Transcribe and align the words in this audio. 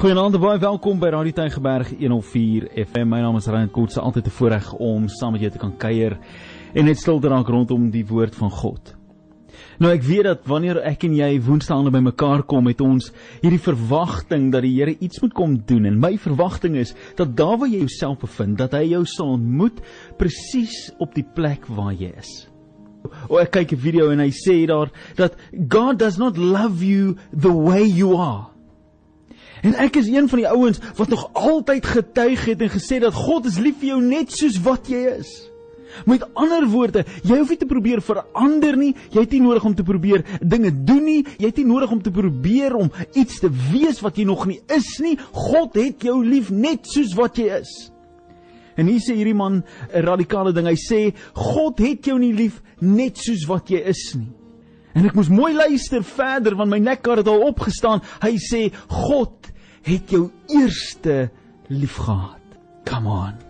Goeienaand 0.00 0.32
en 0.32 0.40
baie 0.40 0.56
welkom 0.56 0.96
by 0.96 1.10
Radio 1.12 1.34
Tygerberg 1.36 1.90
104 1.92 2.70
FM. 2.86 3.10
My 3.12 3.18
naam 3.20 3.36
is 3.36 3.50
Ryan 3.52 3.68
Kotse, 3.68 4.00
altyd 4.00 4.30
'n 4.30 4.32
voorreg 4.32 4.72
om 4.72 5.08
saam 5.08 5.32
met 5.32 5.42
jou 5.42 5.50
te 5.52 5.58
kan 5.58 5.76
kuier 5.76 6.16
en 6.72 6.84
net 6.84 6.96
stil 6.96 7.20
te 7.20 7.28
raak 7.28 7.46
rondom 7.46 7.90
die 7.90 8.06
woord 8.06 8.34
van 8.34 8.50
God. 8.50 8.96
Nou 9.78 9.92
ek 9.92 10.02
weet 10.02 10.24
dat 10.24 10.46
wanneer 10.46 10.80
ek 10.80 11.04
en 11.04 11.14
jy 11.14 11.40
woensdaande 11.40 11.90
bymekaar 11.90 12.42
kom, 12.42 12.66
het 12.66 12.80
ons 12.80 13.12
hierdie 13.42 13.60
verwagting 13.60 14.50
dat 14.50 14.62
die 14.62 14.72
Here 14.72 14.96
iets 14.98 15.20
moet 15.20 15.34
kom 15.34 15.60
doen 15.66 15.84
en 15.84 16.00
my 16.00 16.16
verwagting 16.16 16.76
is 16.76 16.94
dat 17.16 17.36
daar 17.36 17.58
waar 17.58 17.68
jy 17.68 17.84
jouself 17.84 18.20
bevind, 18.20 18.56
dat 18.56 18.72
hy 18.72 18.88
jou 18.88 19.04
sal 19.04 19.26
ontmoet 19.26 19.82
presies 20.16 20.94
op 20.98 21.14
die 21.14 21.26
plek 21.34 21.66
waar 21.66 21.92
jy 21.92 22.14
is. 22.16 22.48
O 23.28 23.36
ek 23.36 23.50
kyk 23.50 23.72
'n 23.72 23.76
video 23.76 24.10
en 24.10 24.18
hy 24.18 24.30
sê 24.30 24.66
daar 24.66 24.90
dat 25.16 25.36
God 25.68 25.98
does 25.98 26.16
not 26.16 26.38
love 26.38 26.82
you 26.82 27.16
the 27.38 27.52
way 27.52 27.84
you 27.84 28.16
are. 28.16 28.49
En 29.62 29.76
ek 29.76 30.00
is 30.00 30.08
een 30.08 30.28
van 30.28 30.38
die 30.38 30.48
ouens 30.48 30.80
wat 30.96 31.12
nog 31.12 31.28
altyd 31.32 31.86
getuig 31.86 32.44
het 32.44 32.60
en 32.64 32.72
gesê 32.72 33.00
dat 33.02 33.14
God 33.14 33.46
is 33.50 33.60
lief 33.60 33.80
vir 33.80 33.94
jou 33.94 34.02
net 34.02 34.32
soos 34.32 34.60
wat 34.64 34.88
jy 34.88 35.02
is. 35.18 35.50
Met 36.06 36.24
ander 36.38 36.64
woorde, 36.70 37.04
jy 37.26 37.40
hoef 37.40 37.50
nie 37.52 37.58
te 37.60 37.68
probeer 37.68 38.02
verander 38.04 38.76
nie. 38.78 38.92
Jy 39.12 39.24
het 39.24 39.34
nie 39.34 39.42
nodig 39.44 39.64
om 39.66 39.74
te 39.76 39.86
probeer 39.86 40.24
dinge 40.40 40.72
doen 40.86 41.02
nie. 41.04 41.20
Jy 41.38 41.50
het 41.50 41.60
nie 41.60 41.68
nodig 41.68 41.92
om 41.92 42.02
te 42.02 42.12
probeer 42.14 42.76
om 42.78 42.92
iets 43.18 43.40
te 43.42 43.50
wees 43.72 44.00
wat 44.04 44.18
jy 44.20 44.26
nog 44.28 44.46
nie 44.48 44.60
is 44.72 44.96
nie. 45.02 45.16
God 45.34 45.76
het 45.80 46.06
jou 46.06 46.20
lief 46.24 46.52
net 46.54 46.88
soos 46.88 47.16
wat 47.18 47.40
jy 47.40 47.50
is. 47.60 47.72
En 48.78 48.88
hier 48.88 49.02
sê 49.02 49.16
hierdie 49.18 49.36
man 49.36 49.62
'n 49.92 50.04
radikale 50.06 50.52
ding. 50.52 50.66
Hy 50.66 50.78
sê 50.78 51.14
God 51.34 51.78
het 51.78 52.06
jou 52.06 52.18
nie 52.18 52.32
lief 52.32 52.62
net 52.80 53.18
soos 53.18 53.44
wat 53.46 53.68
jy 53.68 53.82
is 53.84 54.14
nie. 54.14 54.30
En 54.94 55.06
ek 55.06 55.14
moes 55.14 55.28
mooi 55.28 55.52
luister 55.54 56.02
verder 56.02 56.56
want 56.56 56.70
my 56.70 56.78
nekkar 56.78 57.16
het 57.18 57.28
al 57.28 57.46
opgestaan. 57.46 58.00
Hy 58.22 58.36
sê 58.38 58.72
God 58.88 59.39
het 59.82 60.10
jou 60.10 60.30
eerste 60.46 61.30
liefgehad. 61.66 62.38
Come 62.84 63.08
on. 63.08 63.49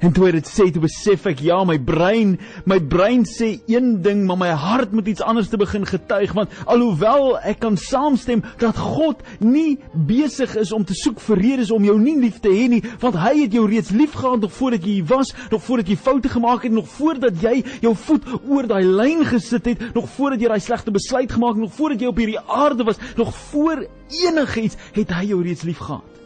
En 0.00 0.12
toe 0.16 0.30
dit 0.32 0.46
sê 0.48 0.70
toe 0.72 0.80
besef 0.80 1.26
ek 1.28 1.42
ja, 1.44 1.58
my 1.68 1.76
brein, 1.76 2.38
my 2.64 2.78
brein 2.80 3.26
sê 3.28 3.50
een 3.68 3.98
ding, 4.00 4.22
maar 4.24 4.38
my 4.40 4.48
hart 4.56 4.94
moet 4.96 5.10
iets 5.12 5.20
anders 5.20 5.50
te 5.52 5.58
begin 5.60 5.84
getuig 5.84 6.32
want 6.36 6.54
alhoewel 6.64 7.34
ek 7.44 7.58
kan 7.60 7.76
saamstem 7.76 8.40
dat 8.62 8.78
God 8.80 9.20
nie 9.44 9.76
besig 10.08 10.54
is 10.60 10.72
om 10.72 10.86
te 10.88 10.96
soek 10.96 11.20
vir 11.26 11.42
redes 11.44 11.72
om 11.74 11.84
jou 11.84 11.98
nie 12.00 12.16
lief 12.20 12.38
te 12.40 12.52
hê 12.52 12.64
nie, 12.72 12.80
want 13.02 13.18
hy 13.20 13.34
het 13.42 13.56
jou 13.56 13.66
reeds 13.68 13.92
liefgehad 13.92 14.40
nog 14.40 14.54
voordat 14.56 14.86
jy 14.88 14.94
hier 15.00 15.10
was, 15.10 15.34
nog 15.52 15.64
voordat 15.66 15.92
jy 15.92 15.98
foute 16.00 16.32
gemaak 16.32 16.64
het, 16.64 16.72
nog 16.72 16.88
voordat 16.94 17.44
jy 17.44 17.58
jou 17.84 17.92
voet 18.06 18.30
oor 18.40 18.70
daai 18.70 18.86
lyn 18.88 19.26
gesit 19.28 19.68
het, 19.68 19.84
nog 19.96 20.08
voordat 20.14 20.40
jy 20.40 20.54
daai 20.54 20.64
slegte 20.64 20.96
besluit 20.96 21.28
gemaak 21.36 21.58
het, 21.58 21.66
nog 21.66 21.76
voordat 21.76 22.00
jy 22.00 22.08
op 22.08 22.24
hierdie 22.24 22.40
aarde 22.48 22.88
was, 22.88 23.02
nog 23.20 23.36
voor 23.50 23.84
enigiets 24.22 24.80
het 24.96 25.12
hy 25.18 25.28
jou 25.34 25.42
reeds 25.44 25.68
liefgehad. 25.68 26.19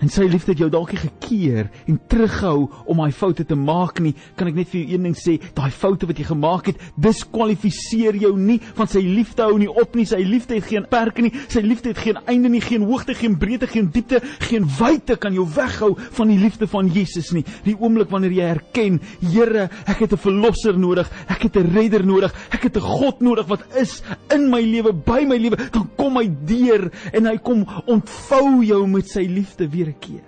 En 0.00 0.08
sy 0.08 0.24
liefde 0.30 0.54
het 0.54 0.60
jou 0.62 0.70
dalk 0.72 0.94
gekeer 0.96 1.68
en 1.84 1.98
terughou 2.08 2.70
om 2.88 3.02
daai 3.02 3.12
foute 3.12 3.44
te 3.44 3.56
maak 3.58 4.00
nie. 4.00 4.14
Kan 4.38 4.48
ek 4.48 4.56
net 4.56 4.70
vir 4.72 4.80
jou 4.80 4.94
een 4.94 5.08
ding 5.10 5.16
sê, 5.18 5.36
daai 5.56 5.70
foute 5.74 6.08
wat 6.08 6.20
jy 6.20 6.24
gemaak 6.30 6.70
het, 6.70 6.80
diskwalifiseer 6.96 8.16
jou 8.22 8.32
nie 8.38 8.58
van 8.78 8.88
sy 8.88 9.02
liefde 9.04 9.44
hou 9.44 9.58
nie 9.60 9.68
op 9.68 9.98
nie. 9.98 10.06
Sy 10.08 10.22
liefde 10.24 10.56
het 10.56 10.68
geen 10.70 10.86
perke 10.88 11.24
nie. 11.26 11.32
Sy 11.52 11.60
liefde 11.64 11.92
het 11.92 12.00
geen 12.00 12.20
einde 12.24 12.48
nie, 12.52 12.62
geen 12.64 12.86
hoogte, 12.88 13.14
geen 13.18 13.36
breedte, 13.40 13.68
geen 13.68 13.90
diepte, 13.92 14.22
geen 14.48 14.68
wyte 14.78 15.18
kan 15.20 15.36
jou 15.36 15.44
weghou 15.54 15.92
van 16.16 16.32
die 16.32 16.38
liefde 16.40 16.68
van 16.70 16.88
Jesus 16.88 17.34
nie. 17.36 17.44
Die 17.66 17.76
oomblik 17.76 18.12
wanneer 18.12 18.36
jy 18.38 18.48
erken, 18.54 19.00
Here, 19.20 19.68
ek 19.86 20.00
het 20.06 20.12
'n 20.12 20.16
verlosser 20.16 20.78
nodig. 20.78 21.10
Ek 21.28 21.42
het 21.42 21.56
'n 21.56 21.72
redder 21.74 22.04
nodig. 22.04 22.32
Ek 22.50 22.62
het 22.62 22.76
'n 22.76 22.80
God 22.80 23.20
nodig 23.20 23.46
wat 23.46 23.62
is 23.76 24.02
in 24.32 24.50
my 24.50 24.60
lewe, 24.60 24.92
by 24.92 25.24
my 25.26 25.36
lewe, 25.36 25.56
dan 25.70 25.88
kom 25.96 26.16
hy 26.16 26.30
deur 26.46 26.90
en 27.12 27.26
hy 27.26 27.36
kom 27.36 27.66
ontvou 27.86 28.64
jou 28.64 28.86
met 28.86 29.08
sy 29.08 29.26
liefde 29.28 29.68
weer 29.68 29.89
'n 29.90 29.98
keer. 30.00 30.26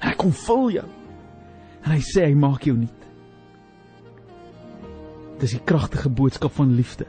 Hy 0.00 0.14
kom 0.16 0.32
vul 0.32 0.70
jou. 0.70 0.88
En 1.84 1.92
hy 1.92 2.00
sê 2.00 2.26
hy 2.26 2.34
maak 2.34 2.66
jou 2.66 2.76
nuut. 2.76 3.02
Dis 5.40 5.52
die 5.52 5.64
kragtige 5.64 6.08
boodskap 6.08 6.52
van 6.56 6.74
liefde. 6.76 7.06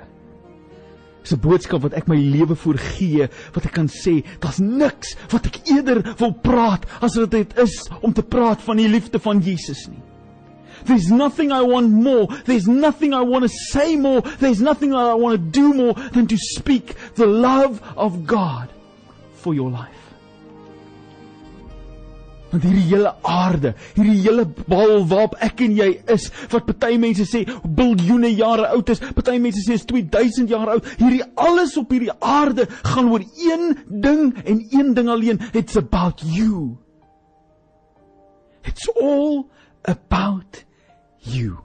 Dis 1.24 1.34
'n 1.34 1.42
boodskap 1.42 1.81
wat 1.81 1.94
ek 1.94 2.08
my 2.08 2.16
lewe 2.16 2.56
voor 2.56 2.78
gee, 2.78 3.28
wat 3.53 3.66
ek 3.66 3.74
kan 3.74 3.88
sê, 3.88 4.24
daar's 4.40 4.59
niks 4.59 5.16
wat 5.31 5.46
ek 5.46 5.59
eerder 5.68 6.16
wil 6.18 6.34
praat 6.34 6.86
as 7.02 7.18
wat 7.18 7.31
dit 7.31 7.58
is 7.58 7.90
om 8.02 8.14
te 8.14 8.24
praat 8.24 8.62
van 8.62 8.78
die 8.78 8.88
liefde 8.88 9.20
van 9.20 9.40
Jesus 9.40 9.88
nie. 9.88 10.02
There's 10.86 11.09
nothing 11.09 11.52
I 11.52 11.62
want 11.62 11.92
more. 11.92 12.28
There's 12.46 12.68
nothing 12.68 13.14
I 13.14 13.22
want 13.22 13.44
to 13.44 13.50
say 13.50 13.96
more. 13.96 14.22
There's 14.40 14.62
nothing 14.62 14.94
I 14.94 15.14
want 15.16 15.34
to 15.36 15.59
do 15.59 15.74
more 15.74 15.94
than 16.14 16.28
to 16.28 16.38
speak 16.38 16.96
the 17.16 17.26
love 17.26 17.81
of 17.97 18.26
God 18.26 18.70
for 19.34 19.53
your 19.53 19.70
life. 19.70 20.06
Want 22.52 22.63
hierdie 22.63 22.85
hele 22.88 23.12
aarde, 23.28 23.74
hierdie 23.97 24.22
hele 24.22 24.46
bal 24.69 25.02
waarop 25.09 25.35
ek 25.44 25.66
en 25.66 25.74
jy 25.75 25.90
is, 26.13 26.30
wat 26.53 26.68
party 26.69 26.96
mense 27.02 27.25
sê 27.28 27.44
biljoene 27.66 28.30
jare 28.31 28.69
oud 28.72 28.91
is, 28.94 29.02
party 29.18 29.35
mense 29.44 29.66
sê 29.66 29.75
is 29.75 29.85
2000 29.90 30.53
jaar 30.53 30.72
oud, 30.78 30.88
hierdie 31.02 31.25
alles 31.35 31.75
op 31.80 31.91
hierdie 31.91 32.13
aarde 32.24 32.69
gaan 32.94 33.12
oor 33.12 33.25
een 33.25 33.74
ding 33.88 34.31
en 34.46 34.63
een 34.72 34.94
ding 34.96 35.12
alleen, 35.12 35.41
it's 35.52 35.75
about 35.80 36.24
you. 36.24 36.78
It's 38.68 38.88
all 38.96 39.50
about 39.84 40.64
you. 41.28 41.58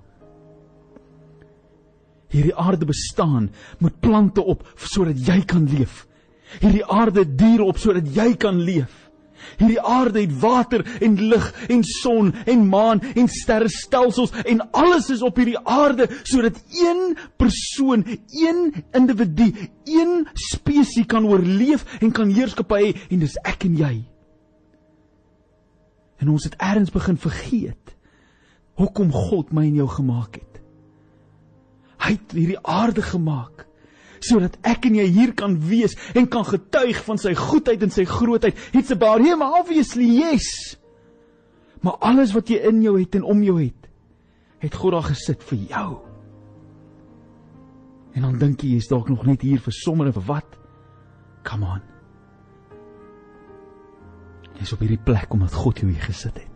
Hierdie 2.32 2.56
aarde 2.56 2.88
bestaan 2.88 3.50
met 3.78 4.00
plante 4.00 4.42
op 4.42 4.64
sodat 4.74 5.20
jy 5.26 5.42
kan 5.46 5.68
leef. 5.70 6.06
Hierdie 6.58 6.84
aarde 6.84 7.26
diere 7.28 7.66
op 7.70 7.78
sodat 7.78 8.08
jy 8.14 8.32
kan 8.40 8.58
leef. 8.58 9.01
Hierdie 9.58 9.80
aarde 9.80 10.20
het 10.20 10.34
water 10.40 10.84
en 11.00 11.18
lig 11.28 11.48
en 11.68 11.84
son 11.84 12.32
en 12.44 12.66
maan 12.68 13.02
en 13.14 13.28
sterrestelsels 13.28 14.32
en 14.44 14.62
alles 14.70 15.10
is 15.10 15.22
op 15.22 15.36
hierdie 15.36 15.58
aarde 15.58 16.08
sodat 16.22 16.62
een 16.70 17.16
persoon, 17.36 18.06
een 18.28 18.84
individu, 18.92 19.52
een 19.84 20.28
spesies 20.34 21.06
kan 21.06 21.26
oorleef 21.26 21.84
en 22.00 22.12
kan 22.12 22.30
heerskappy 22.30 22.80
hê 22.82 22.94
en 23.10 23.22
dis 23.22 23.36
ek 23.42 23.66
en 23.68 23.76
jy. 23.76 23.94
En 26.22 26.30
ons 26.30 26.44
het 26.46 26.54
eers 26.62 26.92
begin 26.94 27.18
vergeet 27.18 27.96
hoekom 28.78 29.12
God 29.12 29.52
my 29.52 29.66
en 29.68 29.82
jou 29.82 29.88
gemaak 29.90 30.38
het. 30.38 30.60
Hy 32.02 32.14
het 32.16 32.34
hierdie 32.34 32.60
aarde 32.62 33.02
gemaak 33.04 33.66
sodat 34.26 34.58
ek 34.66 34.86
en 34.88 35.00
jy 35.00 35.08
hier 35.14 35.32
kan 35.38 35.56
wees 35.68 35.96
en 36.18 36.28
kan 36.30 36.46
getuig 36.48 37.00
van 37.06 37.20
sy 37.20 37.34
goedheid 37.38 37.82
en 37.82 37.92
sy 37.94 38.04
grootheid. 38.08 38.58
It's 38.72 38.94
about 38.94 39.24
him 39.24 39.42
obviously, 39.42 40.06
yes. 40.20 40.76
Maar 41.82 41.98
alles 42.12 42.34
wat 42.36 42.50
jy 42.50 42.60
in 42.70 42.82
jou 42.84 42.98
het 43.00 43.18
en 43.18 43.26
om 43.26 43.42
jou 43.42 43.58
het, 43.58 43.88
het 44.62 44.74
God 44.78 44.94
daar 44.96 45.08
gesit 45.10 45.42
vir 45.50 45.64
jou. 45.72 45.88
En 48.12 48.28
dan 48.28 48.38
dink 48.38 48.62
jy 48.62 48.76
jy's 48.76 48.90
dalk 48.90 49.08
nog 49.10 49.24
net 49.26 49.42
hier 49.42 49.60
vir 49.62 49.74
sommer 49.74 50.12
of 50.12 50.20
wat? 50.28 50.58
Come 51.48 51.66
on. 51.66 51.82
Jy's 54.60 54.74
op 54.76 54.84
hierdie 54.84 55.00
plek 55.00 55.32
omdat 55.34 55.56
God 55.56 55.82
jou 55.82 55.90
hier 55.90 56.04
gesit 56.04 56.36
het. 56.38 56.51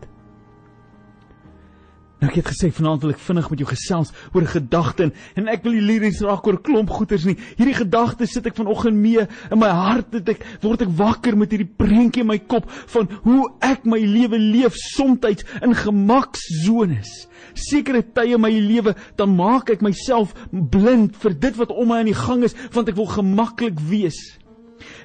Nou 2.17 2.31
ek 2.31 2.39
het 2.39 2.47
gesê 2.49 2.71
vanaand 2.73 3.03
wil 3.05 3.11
ek 3.13 3.19
vinnig 3.21 3.47
met 3.51 3.59
jou 3.61 3.67
gesels 3.69 4.09
oor 4.33 4.41
'n 4.41 4.49
gedagte 4.49 5.11
en 5.37 5.47
ek 5.47 5.61
wil 5.63 5.73
nie 5.73 5.85
liries 5.85 6.21
raak 6.25 6.47
oor 6.47 6.57
klomp 6.57 6.89
goeters 6.89 7.25
nie. 7.25 7.37
Hierdie 7.57 7.77
gedagte 7.77 8.25
sit 8.25 8.47
ek 8.47 8.55
vanoggend 8.57 8.97
mee 8.97 9.27
in 9.51 9.59
my 9.59 9.69
hart 9.69 10.11
dat 10.11 10.29
ek 10.29 10.41
word 10.61 10.81
ek 10.81 10.97
wakker 10.97 11.37
met 11.37 11.51
hierdie 11.51 11.69
prentjie 11.77 12.21
in 12.21 12.27
my 12.27 12.39
kop 12.39 12.65
van 12.71 13.07
hoe 13.21 13.53
ek 13.61 13.85
my 13.85 13.99
lewe 13.99 14.39
leef 14.39 14.73
soms 14.73 15.45
in 15.61 15.75
gemakszones. 15.75 17.27
Sekere 17.53 18.01
tye 18.01 18.33
in 18.33 18.41
my 18.41 18.51
lewe 18.51 18.95
dan 19.15 19.35
maak 19.35 19.69
ek 19.69 19.81
myself 19.81 20.33
blind 20.51 21.15
vir 21.17 21.39
dit 21.39 21.55
wat 21.55 21.69
om 21.69 21.87
my 21.87 21.99
aan 21.99 22.09
die 22.09 22.17
gang 22.17 22.43
is 22.43 22.55
want 22.73 22.89
ek 22.89 22.95
wil 22.95 23.05
gemaklik 23.05 23.79
wees. 23.79 24.39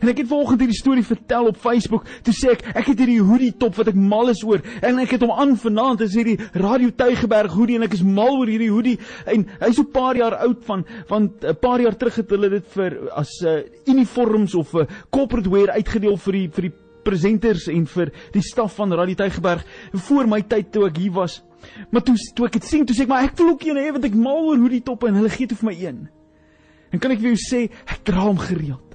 En 0.00 0.10
ek 0.12 0.22
het 0.22 0.28
vanoggend 0.30 0.64
hierdie 0.64 0.78
storie 0.78 1.04
vertel 1.06 1.50
op 1.50 1.60
Facebook. 1.60 2.06
Toe 2.26 2.34
sê 2.36 2.52
ek, 2.54 2.64
ek 2.74 2.92
het 2.92 3.02
hierdie 3.02 3.20
hoodie 3.22 3.52
top 3.58 3.76
wat 3.80 3.92
ek 3.92 3.98
mal 3.98 4.32
is 4.32 4.42
oor 4.46 4.62
en 4.82 5.00
ek 5.02 5.16
het 5.16 5.24
hom 5.24 5.34
aan 5.34 5.56
vanaand. 5.60 6.02
Dis 6.04 6.16
hierdie 6.18 6.38
Radio 6.58 6.92
Tuigeberg 6.96 7.54
hoodie 7.56 7.78
en 7.80 7.86
ek 7.88 7.96
is 7.98 8.04
mal 8.06 8.40
oor 8.40 8.50
hierdie 8.50 8.70
hoodie 8.72 8.98
en 9.26 9.46
hy's 9.60 9.76
so 9.76 9.82
'n 9.82 9.92
paar 9.92 10.16
jaar 10.16 10.38
oud 10.46 10.64
van 10.64 10.84
want 11.08 11.44
'n 11.44 11.56
paar 11.60 11.80
jaar 11.80 11.96
terug 11.96 12.16
het 12.16 12.30
hulle 12.30 12.50
dit 12.50 12.66
vir 12.76 13.10
as 13.16 13.30
'n 13.42 13.46
uh, 13.46 13.62
uniforms 13.86 14.54
of 14.54 14.74
'n 14.74 14.80
uh, 14.80 14.86
corporate 15.10 15.50
wear 15.50 15.70
uitgedeel 15.70 16.16
vir 16.16 16.32
die 16.32 16.48
vir 16.48 16.62
die 16.68 16.74
presenters 17.02 17.68
en 17.68 17.86
vir 17.86 18.12
die 18.32 18.42
staf 18.42 18.76
van 18.78 18.92
Radio 18.92 19.14
Tuigeberg 19.14 19.64
voor 19.92 20.26
my 20.26 20.42
tyd 20.42 20.72
toe 20.72 20.86
ek 20.86 20.96
hier 20.96 21.12
was. 21.12 21.42
Maar 21.90 22.02
toe 22.02 22.16
toe 22.34 22.46
ek 22.46 22.58
dit 22.58 22.64
sien, 22.64 22.86
toe 22.86 22.94
sê 22.94 23.02
ek 23.02 23.08
maar 23.08 23.24
ek 23.24 23.36
wil 23.38 23.54
ook 23.54 23.66
een 23.66 23.76
hê 23.76 23.90
want 23.92 24.04
ek 24.04 24.14
mal 24.14 24.48
oor 24.48 24.58
hoodie 24.58 24.82
top 24.82 25.04
en 25.04 25.14
hulle 25.14 25.30
gee 25.30 25.46
toe 25.46 25.58
vir 25.58 25.70
my 25.70 25.76
een. 25.78 26.08
En 26.92 27.00
kan 27.00 27.14
ek 27.14 27.22
vir 27.22 27.32
jou 27.32 27.40
sê, 27.40 27.60
ek 27.88 28.04
dra 28.04 28.26
hom 28.26 28.38
gereeld. 28.38 28.91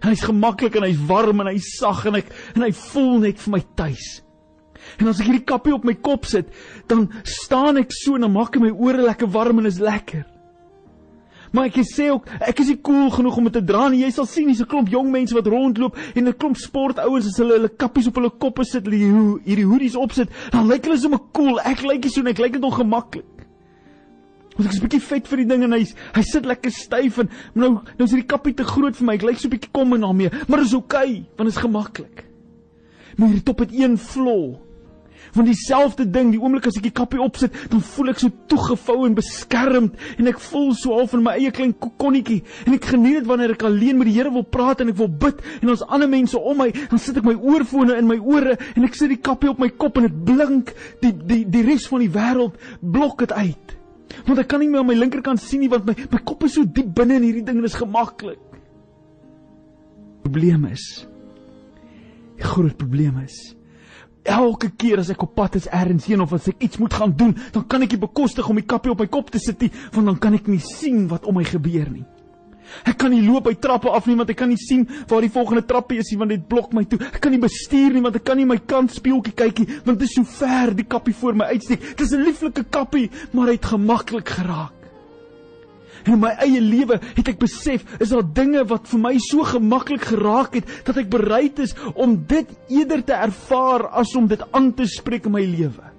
En 0.00 0.08
hy's 0.08 0.24
gemaklik 0.24 0.76
en 0.76 0.86
hy's 0.88 1.00
warm 1.08 1.40
en 1.40 1.52
hy's 1.52 1.76
sag 1.78 2.06
en 2.06 2.20
ek 2.20 2.32
en 2.54 2.66
hy 2.66 2.72
voel 2.72 3.18
net 3.26 3.38
vir 3.38 3.54
my 3.56 3.62
tuis. 3.76 4.08
En 4.98 5.08
as 5.10 5.20
ek 5.20 5.28
hierdie 5.28 5.46
kappie 5.46 5.74
op 5.76 5.84
my 5.84 5.94
kop 5.94 6.26
sit, 6.28 6.48
dan 6.88 7.08
staan 7.24 7.80
ek 7.80 7.92
so 7.94 8.16
en 8.16 8.26
dan 8.26 8.32
maak 8.32 8.56
my 8.60 8.72
ore 8.72 9.04
lekker 9.04 9.30
warm 9.30 9.60
en 9.60 9.68
is 9.68 9.80
lekker. 9.82 10.24
Maar 11.50 11.66
ek 11.66 11.80
sê 11.82 12.06
ook, 12.12 12.28
ek 12.46 12.62
is 12.62 12.68
nie 12.70 12.78
cool 12.86 13.08
genoeg 13.10 13.38
om 13.40 13.48
dit 13.48 13.56
te 13.58 13.64
dra 13.66 13.88
nie. 13.90 14.04
Jy 14.04 14.10
sal 14.14 14.26
sien, 14.30 14.46
hier's 14.46 14.62
'n 14.62 14.70
klomp 14.70 14.88
jong 14.88 15.10
mense 15.10 15.34
wat 15.34 15.50
rondloop 15.50 15.96
en 16.14 16.28
'n 16.28 16.38
klomp 16.38 16.56
sportouers 16.56 17.26
as 17.26 17.38
hulle 17.38 17.58
hulle 17.58 17.68
kappies 17.68 18.06
op 18.06 18.14
hulle 18.14 18.30
koppe 18.30 18.64
sit, 18.64 18.86
hierdie 18.86 19.40
hierdie 19.44 19.66
hoodies 19.66 19.96
opsit, 19.96 20.28
dan 20.52 20.68
lyk 20.68 20.84
hulle 20.84 20.98
sommer 20.98 21.20
cool. 21.32 21.58
Ek 21.58 21.82
lyk 21.82 22.04
nie 22.04 22.10
so 22.10 22.22
nie, 22.22 22.30
ek 22.30 22.38
lyk 22.38 22.52
net 22.52 22.62
ongemaklik. 22.62 23.39
Want 24.60 24.68
ek 24.68 24.74
is 24.76 24.80
'n 24.82 24.88
bietjie 24.88 25.06
vet 25.08 25.28
vir 25.28 25.38
die 25.40 25.48
ding 25.48 25.62
en 25.64 25.72
hy 25.72 25.84
hy 26.12 26.22
sit 26.22 26.44
lekker 26.44 26.70
styf 26.70 27.18
en 27.22 27.30
nou 27.54 27.70
nou 27.80 28.04
is 28.04 28.12
hierdie 28.12 28.28
kappie 28.28 28.52
te 28.52 28.64
groot 28.68 28.92
vir 28.92 29.06
my. 29.06 29.14
Ek 29.14 29.22
lyk 29.24 29.38
so 29.40 29.48
'n 29.48 29.56
bietjie 29.56 29.72
kom 29.72 29.94
en 29.94 30.02
daarmee, 30.04 30.28
maar 30.48 30.58
dit 30.60 30.68
is 30.68 30.74
okay, 30.76 31.24
want 31.36 31.48
dit 31.48 31.56
is 31.56 31.64
gemaklik. 31.64 32.24
Maar 33.16 33.28
hierdie 33.28 33.48
top 33.48 33.60
het 33.60 33.72
een 33.72 33.96
flaw. 33.96 34.60
Want 35.32 35.46
dieselfde 35.46 36.10
ding, 36.10 36.30
die 36.30 36.40
oomblik 36.40 36.66
as 36.66 36.76
ek 36.76 36.82
die 36.82 36.92
kappie 36.92 37.22
opsit, 37.22 37.54
dan 37.70 37.80
voel 37.80 38.10
ek 38.10 38.18
so 38.18 38.28
toegevou 38.52 39.06
en 39.06 39.14
beskermd 39.14 39.96
en 40.18 40.28
ek 40.28 40.38
voel 40.50 40.74
so 40.74 40.92
half 40.92 41.14
in 41.14 41.24
my 41.24 41.38
eie 41.38 41.50
klein 41.50 41.72
kokonnetjie 41.72 42.42
en 42.66 42.74
ek 42.74 42.84
geniet 42.84 43.22
dit 43.22 43.26
wanneer 43.30 43.54
ek 43.54 43.62
alleen 43.62 43.96
met 43.96 44.10
die 44.10 44.16
Here 44.18 44.30
wil 44.30 44.44
praat 44.44 44.82
en 44.82 44.92
ek 44.92 45.00
wil 45.00 45.08
bid 45.08 45.40
en 45.62 45.70
ons 45.70 45.86
ander 45.88 46.08
mense 46.10 46.36
om 46.36 46.58
my, 46.58 46.68
dan 46.90 46.98
sit 46.98 47.16
ek 47.16 47.24
my 47.24 47.34
oorfone 47.34 47.96
in 47.96 48.10
my 48.10 48.18
ore 48.20 48.58
en 48.76 48.84
ek 48.84 48.94
sit 48.94 49.08
die 49.08 49.22
kappie 49.24 49.48
op 49.48 49.58
my 49.58 49.70
kop 49.70 49.96
en 49.96 50.10
dit 50.10 50.24
blink, 50.28 50.74
die 51.00 51.14
die 51.14 51.46
die 51.48 51.64
res 51.64 51.88
van 51.88 52.04
die 52.04 52.12
wêreld 52.12 52.60
blok 52.82 53.24
dit 53.24 53.32
uit. 53.32 53.79
Want 54.26 54.42
ek 54.42 54.50
kan 54.50 54.62
nie 54.62 54.68
meer 54.70 54.82
aan 54.82 54.90
my 54.90 54.98
linkerkant 54.98 55.42
sien 55.42 55.62
nie 55.64 55.70
want 55.70 55.86
my 55.86 55.94
my 56.10 56.22
kop 56.24 56.44
is 56.48 56.56
so 56.58 56.64
diep 56.64 56.90
binne 56.96 57.20
in 57.20 57.28
hierdie 57.28 57.46
ding 57.46 57.62
en 57.62 57.68
is 57.68 57.78
gemaklik. 57.78 58.42
Probleem 60.24 60.66
is. 60.70 60.84
Die 62.36 62.46
groot 62.46 62.76
probleem 62.80 63.22
is 63.24 63.40
elke 64.24 64.70
keer 64.76 65.00
as 65.00 65.10
ek 65.12 65.22
op 65.24 65.34
pad 65.34 65.56
is 65.56 65.68
ergens 65.72 66.06
heen 66.10 66.20
of 66.20 66.32
as 66.36 66.48
ek 66.50 66.62
iets 66.62 66.78
moet 66.80 66.94
gaan 66.94 67.12
doen, 67.16 67.34
dan 67.54 67.66
kan 67.66 67.82
ek 67.82 67.96
nie 67.96 68.02
bekostig 68.02 68.48
om 68.48 68.58
die 68.58 68.66
kappie 68.68 68.92
op 68.92 69.00
my 69.00 69.08
kop 69.08 69.30
te 69.32 69.40
sit 69.40 69.60
nie, 69.64 69.70
want 69.94 70.06
dan 70.10 70.18
kan 70.20 70.36
ek 70.36 70.48
nie 70.50 70.60
sien 70.64 71.06
wat 71.10 71.26
om 71.28 71.38
my 71.38 71.44
gebeur 71.46 71.88
nie. 71.90 72.04
Ek 72.86 72.96
kan 72.98 73.10
nie 73.10 73.22
loop 73.24 73.44
by 73.48 73.54
trappe 73.60 73.90
af 73.90 74.06
nie 74.06 74.16
want 74.18 74.30
ek 74.30 74.40
kan 74.40 74.50
nie 74.52 74.60
sien 74.60 74.86
waar 75.08 75.24
die 75.24 75.32
volgende 75.32 75.64
trappie 75.66 76.00
is 76.00 76.10
nie 76.12 76.18
want 76.18 76.34
dit 76.34 76.48
blok 76.48 76.72
my 76.76 76.84
toe. 76.84 77.00
Ek 77.10 77.20
kan 77.20 77.32
nie 77.34 77.42
bestuur 77.42 77.94
nie 77.94 78.02
want 78.04 78.16
ek 78.16 78.24
kan 78.24 78.38
nie 78.40 78.48
my 78.48 78.58
kant 78.58 78.94
speeltjie 78.94 79.36
kyk 79.36 79.62
nie 79.62 79.80
want 79.84 79.98
dit 79.98 80.08
is 80.08 80.16
so 80.18 80.24
ver 80.38 80.74
die 80.74 80.86
kappie 80.86 81.14
voor 81.14 81.38
my 81.38 81.50
uitsteek. 81.54 81.96
Dit 81.96 82.06
is 82.06 82.12
'n 82.12 82.24
lieflike 82.24 82.64
kappie, 82.70 83.10
maar 83.32 83.46
hy 83.46 83.58
het 83.58 83.72
gemaklik 83.72 84.28
geraak. 84.28 84.72
En 86.04 86.12
in 86.12 86.20
my 86.22 86.32
eie 86.40 86.60
lewe 86.60 86.98
het 87.00 87.28
ek 87.28 87.38
besef, 87.42 87.84
is 88.00 88.12
daar 88.14 88.24
dinge 88.24 88.64
wat 88.70 88.88
vir 88.88 89.02
my 89.02 89.14
so 89.18 89.44
gemaklik 89.44 90.06
geraak 90.12 90.54
het 90.54 90.72
dat 90.86 90.96
ek 90.96 91.10
bereid 91.12 91.58
is 91.58 91.74
om 91.94 92.16
dit 92.16 92.48
eerder 92.68 93.04
te 93.04 93.12
ervaar 93.12 93.88
as 94.00 94.14
om 94.16 94.26
dit 94.30 94.42
aan 94.52 94.72
te 94.72 94.86
spreek 94.88 95.28
in 95.28 95.36
my 95.36 95.44
lewe. 95.44 95.89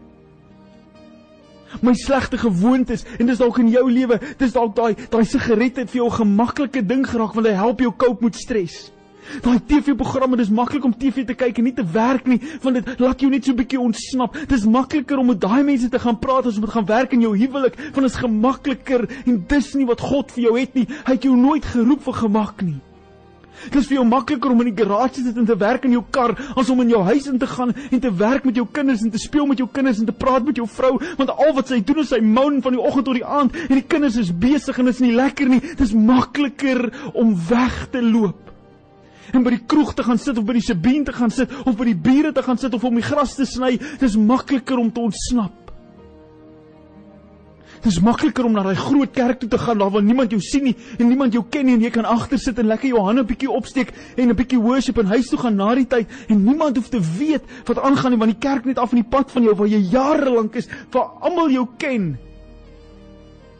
My 1.81 1.93
slegte 1.95 2.37
gewoontes 2.37 3.05
en 3.17 3.25
dis 3.25 3.37
dalk 3.37 3.57
in 3.63 3.69
jou 3.71 3.85
lewe, 3.91 4.19
dis 4.37 4.53
dalk 4.53 4.75
daai 4.75 4.95
daai 5.09 5.25
sigaret 5.25 5.77
het 5.77 5.89
vir 5.89 6.03
jou 6.03 6.09
'n 6.09 6.19
gemaklike 6.21 6.85
ding 6.85 7.05
geraak 7.07 7.33
want 7.33 7.47
hy 7.47 7.53
help 7.53 7.79
jou 7.79 7.93
cope 7.97 8.23
met 8.23 8.35
stres. 8.35 8.91
Daai 9.41 9.59
TV-programme, 9.63 10.35
dis 10.35 10.49
maklik 10.49 10.83
om 10.83 10.93
TV 10.97 11.23
te 11.25 11.35
kyk 11.37 11.57
en 11.61 11.63
nie 11.63 11.75
te 11.77 11.85
werk 11.85 12.27
nie, 12.27 12.41
want 12.63 12.75
dit 12.75 12.99
laat 12.99 13.21
jou 13.21 13.29
net 13.29 13.45
so 13.45 13.51
'n 13.51 13.55
bietjie 13.55 13.79
ontsnap. 13.79 14.35
Dis 14.47 14.65
makliker 14.65 15.17
om 15.17 15.27
met 15.27 15.39
daai 15.39 15.63
mense 15.63 15.89
te 15.89 15.99
gaan 15.99 16.19
praat 16.19 16.45
as 16.45 16.57
om 16.57 16.65
te 16.65 16.71
gaan 16.71 16.85
werk 16.85 17.13
in 17.13 17.21
jou 17.21 17.37
huwelik, 17.37 17.75
want 17.93 18.03
dit 18.03 18.11
is 18.11 18.23
gemakliker 18.25 19.07
en 19.25 19.45
dis 19.47 19.73
nie 19.75 19.85
wat 19.85 20.01
God 20.01 20.31
vir 20.31 20.43
jou 20.43 20.59
het 20.59 20.73
nie. 20.75 20.87
Hy 21.05 21.13
het 21.13 21.23
jou 21.23 21.35
nooit 21.37 21.65
geroep 21.65 22.01
vir 22.03 22.13
gemak 22.13 22.61
nie. 22.61 22.81
Dit 23.69 23.79
is 23.81 23.89
vir 23.89 23.99
jou 23.99 24.05
makliker 24.07 24.51
om 24.51 24.61
in 24.63 24.71
die 24.71 24.83
garage 24.83 25.17
te 25.19 25.25
sit 25.25 25.37
en 25.37 25.47
te 25.47 25.57
werk 25.57 25.85
in 25.87 25.95
jou 25.97 26.03
kar 26.13 26.33
as 26.57 26.69
om 26.73 26.81
in 26.81 26.93
jou 26.93 27.01
huis 27.07 27.27
in 27.29 27.39
te 27.41 27.49
gaan 27.49 27.73
en 27.91 28.03
te 28.03 28.11
werk 28.21 28.45
met 28.47 28.57
jou 28.57 28.67
kinders 28.71 29.03
en 29.05 29.11
te 29.13 29.21
speel 29.21 29.47
met 29.49 29.61
jou 29.61 29.67
kinders 29.71 30.01
en 30.01 30.09
te 30.09 30.15
praat 30.15 30.45
met 30.45 30.57
jou 30.57 30.67
vrou, 30.67 30.93
want 31.17 31.33
al 31.33 31.53
wat 31.57 31.71
sy 31.71 31.81
doen 31.85 32.01
is 32.03 32.11
sy 32.13 32.21
moan 32.25 32.61
van 32.65 32.77
die 32.77 32.81
oggend 32.81 33.07
tot 33.09 33.19
die 33.19 33.25
aand 33.25 33.57
en 33.67 33.75
die 33.77 33.87
kinders 33.87 34.17
is 34.21 34.31
besig 34.33 34.79
en 34.81 34.91
is 34.91 35.01
nie 35.03 35.13
lekker 35.15 35.49
nie. 35.51 35.61
Dit 35.61 35.85
is 35.85 35.93
makliker 35.93 36.87
om 37.13 37.35
weg 37.49 37.83
te 37.93 38.01
loop 38.05 38.49
en 39.31 39.45
by 39.45 39.53
die 39.53 39.63
kroeg 39.69 39.93
te 39.95 40.03
gaan 40.03 40.19
sit 40.19 40.39
of 40.39 40.43
by 40.47 40.57
die 40.57 40.65
Sabine 40.65 41.07
te 41.07 41.15
gaan 41.15 41.31
sit 41.31 41.51
of 41.63 41.77
by 41.79 41.87
die 41.87 41.97
bure 42.07 42.33
te 42.35 42.43
gaan 42.43 42.59
sit 42.59 42.73
of 42.75 42.83
om 42.87 42.97
die 42.99 43.05
gras 43.05 43.37
te 43.37 43.47
sny, 43.47 43.77
dis 44.01 44.17
makliker 44.19 44.81
om 44.81 44.91
te 44.91 45.03
ontsnap. 45.03 45.60
Dis 47.81 47.97
makliker 47.99 48.45
om 48.45 48.53
na 48.53 48.61
daai 48.61 48.77
groot 48.77 49.09
kerk 49.13 49.39
toe 49.41 49.49
te 49.49 49.57
gaan 49.57 49.79
waar 49.81 49.89
waar 49.89 50.03
niemand 50.05 50.31
jou 50.31 50.41
sien 50.41 50.63
nie 50.69 50.75
en 50.99 51.07
niemand 51.09 51.33
jou 51.33 51.41
ken 51.49 51.65
nie 51.65 51.73
en 51.79 51.81
jy 51.81 51.89
kan 51.89 52.05
agter 52.05 52.37
sit 52.39 52.59
en 52.61 52.69
lekker 52.69 52.91
jou 52.91 53.01
hande 53.01 53.23
'n 53.23 53.27
bietjie 53.27 53.49
opsteek 53.49 53.93
en 54.17 54.29
'n 54.29 54.35
bietjie 54.35 54.61
worship 54.61 54.97
en 54.97 55.05
huis 55.05 55.29
toe 55.29 55.39
gaan 55.39 55.55
na 55.55 55.73
die 55.75 55.87
tyd 55.87 56.07
en 56.29 56.43
niemand 56.43 56.77
hoef 56.77 56.89
te 56.89 56.99
weet 56.99 57.41
wat 57.65 57.79
aangaan 57.79 58.11
nie 58.11 58.19
want 58.19 58.31
die 58.31 58.49
kerk 58.49 58.65
net 58.65 58.77
af 58.77 58.91
in 58.91 59.01
die 59.01 59.09
pad 59.09 59.31
van 59.31 59.43
jou 59.43 59.55
waar 59.55 59.67
jy 59.67 59.79
jare 59.79 60.29
lank 60.29 60.55
is 60.55 60.67
waar 60.91 61.09
almal 61.21 61.49
jou 61.49 61.67
ken. 61.77 62.17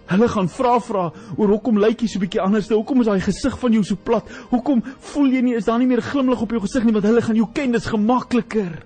Hulle 0.06 0.28
gaan 0.28 0.50
vra 0.50 0.80
vra 0.80 1.12
oor 1.38 1.48
hoekom 1.48 1.80
lyk 1.80 2.02
jy 2.02 2.08
so 2.08 2.20
bietjie 2.20 2.42
anders? 2.42 2.70
Hoekom 2.70 3.02
is 3.02 3.08
daai 3.08 3.22
gesig 3.22 3.58
van 3.58 3.72
jou 3.72 3.84
so 3.84 3.96
plat? 3.96 4.24
Hoekom 4.52 4.84
voel 5.00 5.28
jy 5.32 5.42
nie 5.42 5.56
is 5.56 5.66
daar 5.66 5.80
nie 5.80 5.88
meer 5.88 6.02
glimlag 6.02 6.42
op 6.42 6.52
jou 6.52 6.62
gesig 6.62 6.84
nie 6.84 6.94
want 6.94 7.06
hulle 7.06 7.22
gaan 7.22 7.36
jou 7.36 7.48
ken, 7.54 7.72
dis 7.72 7.86
gemakliker. 7.86 8.84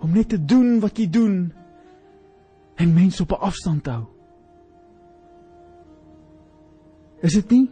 Om 0.00 0.12
net 0.14 0.28
te 0.28 0.38
doen 0.38 0.78
wat 0.80 0.98
jy 0.98 1.10
doen 1.10 1.57
en 2.78 2.94
mense 2.94 3.22
op 3.22 3.30
'n 3.30 3.42
afstand 3.50 3.86
hou. 3.86 4.04
Is 7.20 7.32
dit 7.32 7.50
nie? 7.50 7.70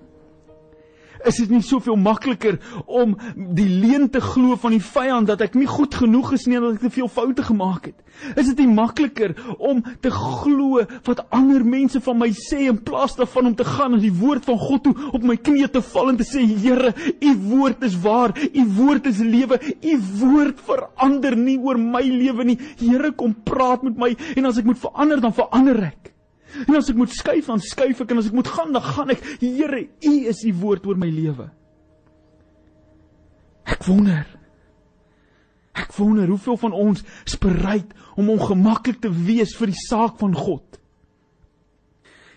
Is 1.24 1.40
dit 1.42 1.50
nie 1.50 1.62
soveel 1.64 1.96
makliker 1.96 2.58
om 2.86 3.16
die 3.34 3.68
leuen 3.68 4.08
te 4.12 4.20
glo 4.20 4.56
van 4.60 4.76
die 4.76 4.82
vyand 4.82 5.30
dat 5.30 5.44
ek 5.46 5.56
nie 5.58 5.68
goed 5.70 5.94
genoeg 5.94 6.34
is 6.36 6.46
nie 6.46 6.58
en 6.58 6.68
dat 6.68 6.78
ek 6.78 6.88
te 6.88 6.96
veel 6.98 7.08
foute 7.08 7.46
gemaak 7.46 7.90
het? 7.90 7.98
Is 8.36 8.48
dit 8.48 8.62
nie 8.64 8.72
makliker 8.72 9.34
om 9.58 9.82
te 10.00 10.10
glo 10.12 10.82
wat 11.06 11.24
ander 11.36 11.64
mense 11.66 12.00
van 12.04 12.18
my 12.20 12.30
sê 12.36 12.64
in 12.70 12.80
plaas 12.84 13.16
daarvan 13.18 13.52
om 13.52 13.56
te 13.58 13.66
gaan 13.66 13.94
na 13.94 14.00
die 14.02 14.12
woord 14.14 14.48
van 14.48 14.58
God 14.60 14.86
toe 14.86 14.94
op 15.12 15.26
my 15.26 15.36
knieë 15.36 15.70
te 15.74 15.84
val 15.92 16.12
en 16.12 16.20
te 16.20 16.26
sê 16.26 16.44
Here, 16.46 16.92
u 17.20 17.30
woord 17.50 17.84
is 17.86 17.96
waar, 18.00 18.32
u 18.32 18.64
woord 18.78 19.06
is 19.10 19.20
lewe, 19.20 19.58
u 19.60 19.94
woord 20.22 20.60
verander 20.66 21.36
nie 21.36 21.58
oor 21.60 21.78
my 21.80 22.02
lewe 22.06 22.46
nie. 22.48 22.58
Here, 22.80 23.12
kom 23.12 23.34
praat 23.46 23.84
met 23.86 23.98
my 24.00 24.12
en 24.36 24.48
as 24.48 24.60
ek 24.60 24.68
moet 24.68 24.80
verander, 24.80 25.20
dan 25.22 25.36
verander 25.36 25.82
ek. 25.90 26.15
En 26.64 26.78
as 26.78 26.88
ek 26.90 26.96
moet 26.96 27.12
skuif, 27.12 27.50
dan 27.50 27.60
skuif 27.60 28.00
ek 28.00 28.14
en 28.14 28.22
as 28.22 28.30
ek 28.30 28.36
moet 28.38 28.48
gaan, 28.48 28.72
dan 28.72 28.82
gaan 28.82 29.12
ek. 29.14 29.22
Here, 29.42 29.82
U 29.84 30.14
is 30.30 30.40
die 30.44 30.54
woord 30.56 30.86
oor 30.88 30.98
my 31.00 31.10
lewe. 31.12 31.50
Ek 33.66 33.84
wonder. 33.84 34.24
Ek 35.76 35.92
wonder 35.98 36.30
hoeveel 36.30 36.56
van 36.56 36.72
ons 36.72 37.04
is 37.26 37.36
bereid 37.40 37.92
om 38.16 38.30
ongemaklik 38.32 39.02
te 39.02 39.10
wees 39.12 39.52
vir 39.58 39.72
die 39.74 39.82
saak 39.82 40.16
van 40.22 40.32
God. 40.36 40.80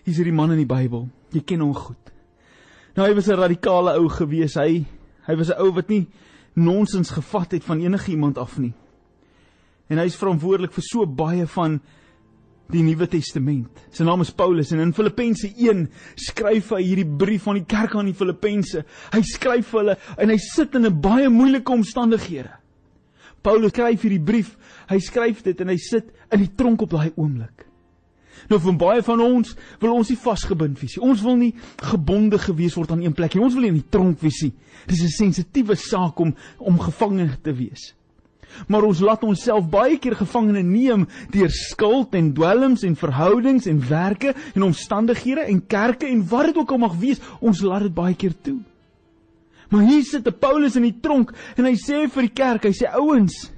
Hier's 0.04 0.20
hierdie 0.20 0.36
man 0.36 0.52
in 0.52 0.60
die 0.60 0.68
Bybel. 0.68 1.06
Jy 1.32 1.44
ken 1.46 1.64
hom 1.64 1.72
goed. 1.76 2.12
Nou 2.96 3.06
hy 3.06 3.14
was 3.14 3.28
'n 3.28 3.38
radikale 3.38 3.96
ou 3.96 4.08
gewees. 4.08 4.56
Hy 4.56 4.84
hy 5.26 5.34
was 5.36 5.50
'n 5.50 5.60
ou 5.60 5.70
wat 5.72 5.88
nie 5.88 6.06
nonsens 6.54 7.10
gevat 7.10 7.52
het 7.52 7.64
van 7.64 7.80
enige 7.80 8.10
iemand 8.10 8.38
af 8.38 8.58
nie. 8.58 8.74
En 9.88 9.98
hy 9.98 10.04
is 10.04 10.16
verantwoordelik 10.16 10.72
vir 10.72 10.82
so 10.82 11.06
baie 11.06 11.46
van 11.46 11.80
die 12.72 12.82
Nuwe 12.84 13.08
Testament. 13.10 13.82
Sy 13.94 14.04
naam 14.06 14.24
is 14.24 14.32
Paulus 14.34 14.72
en 14.74 14.82
in 14.84 14.94
Filippense 14.96 15.48
1 15.50 15.86
skryf 16.20 16.72
hy 16.76 16.82
hierdie 16.84 17.06
brief 17.22 17.48
aan 17.48 17.60
die 17.60 17.68
kerk 17.68 17.96
aan 17.98 18.10
die 18.10 18.16
Filippense. 18.16 18.84
Hy 19.12 19.22
skryf 19.26 19.72
vir 19.72 19.80
hulle 19.80 19.96
en 20.16 20.32
hy 20.32 20.38
sit 20.42 20.74
in 20.78 20.86
'n 20.86 21.00
baie 21.00 21.28
moeilike 21.28 21.72
omstandighede. 21.72 22.52
Paulus 23.42 23.72
skryf 23.72 24.02
hierdie 24.02 24.24
brief, 24.24 24.56
hy 24.88 24.98
skryf 24.98 25.42
dit 25.42 25.60
en 25.60 25.68
hy 25.68 25.76
sit 25.76 26.12
in 26.32 26.40
die 26.40 26.54
tronk 26.56 26.82
op 26.82 26.90
daai 26.90 27.12
oomblik. 27.16 27.66
Nou 28.48 28.58
vir 28.58 28.76
baie 28.76 29.02
van 29.02 29.20
ons 29.20 29.54
wil 29.80 29.94
ons 29.94 30.08
nie 30.08 30.16
vasgebind 30.16 30.80
wees 30.80 30.96
nie. 30.96 31.04
Ons 31.04 31.22
wil 31.22 31.36
nie 31.36 31.54
gebonde 31.76 32.38
gewees 32.38 32.74
word 32.74 32.90
aan 32.90 33.02
een 33.02 33.14
plek 33.14 33.34
nie. 33.34 33.44
Ons 33.44 33.54
wil 33.54 33.62
nie 33.62 33.68
in 33.68 33.82
die 33.82 33.90
tronk 33.90 34.20
wees 34.20 34.42
nie. 34.42 34.52
Dis 34.86 35.02
'n 35.02 35.08
sensitiewe 35.08 35.76
saak 35.76 36.18
om 36.20 36.34
om 36.58 36.78
gevange 36.78 37.38
te 37.42 37.52
wees 37.52 37.94
maar 38.68 38.86
ons 38.86 39.00
laat 39.00 39.22
onsself 39.24 39.68
baie 39.70 39.98
keer 39.98 40.16
gevangene 40.18 40.62
neem 40.62 41.06
deur 41.30 41.50
skuld 41.50 42.14
en 42.14 42.32
dwelms 42.34 42.84
en 42.86 42.96
verhoudings 42.96 43.66
en 43.70 43.80
werke 43.88 44.34
en 44.54 44.66
omstandighede 44.70 45.46
en 45.46 45.62
kerke 45.66 46.06
en 46.06 46.24
wat 46.28 46.50
dit 46.50 46.56
ook 46.56 46.70
al 46.70 46.84
mag 46.86 46.98
wees, 47.00 47.22
ons 47.40 47.62
laat 47.62 47.86
dit 47.88 47.94
baie 47.94 48.14
keer 48.14 48.34
toe. 48.42 48.58
Maar 49.70 49.86
hier 49.86 50.02
sit 50.04 50.26
'n 50.26 50.38
Paulus 50.38 50.76
in 50.76 50.82
die 50.82 51.00
tronk 51.00 51.32
en 51.56 51.64
hy 51.64 51.74
sê 51.74 52.08
vir 52.10 52.22
die 52.22 52.34
kerk, 52.34 52.64
hy 52.64 52.72
sê 52.72 52.90
ouens, 52.92 53.52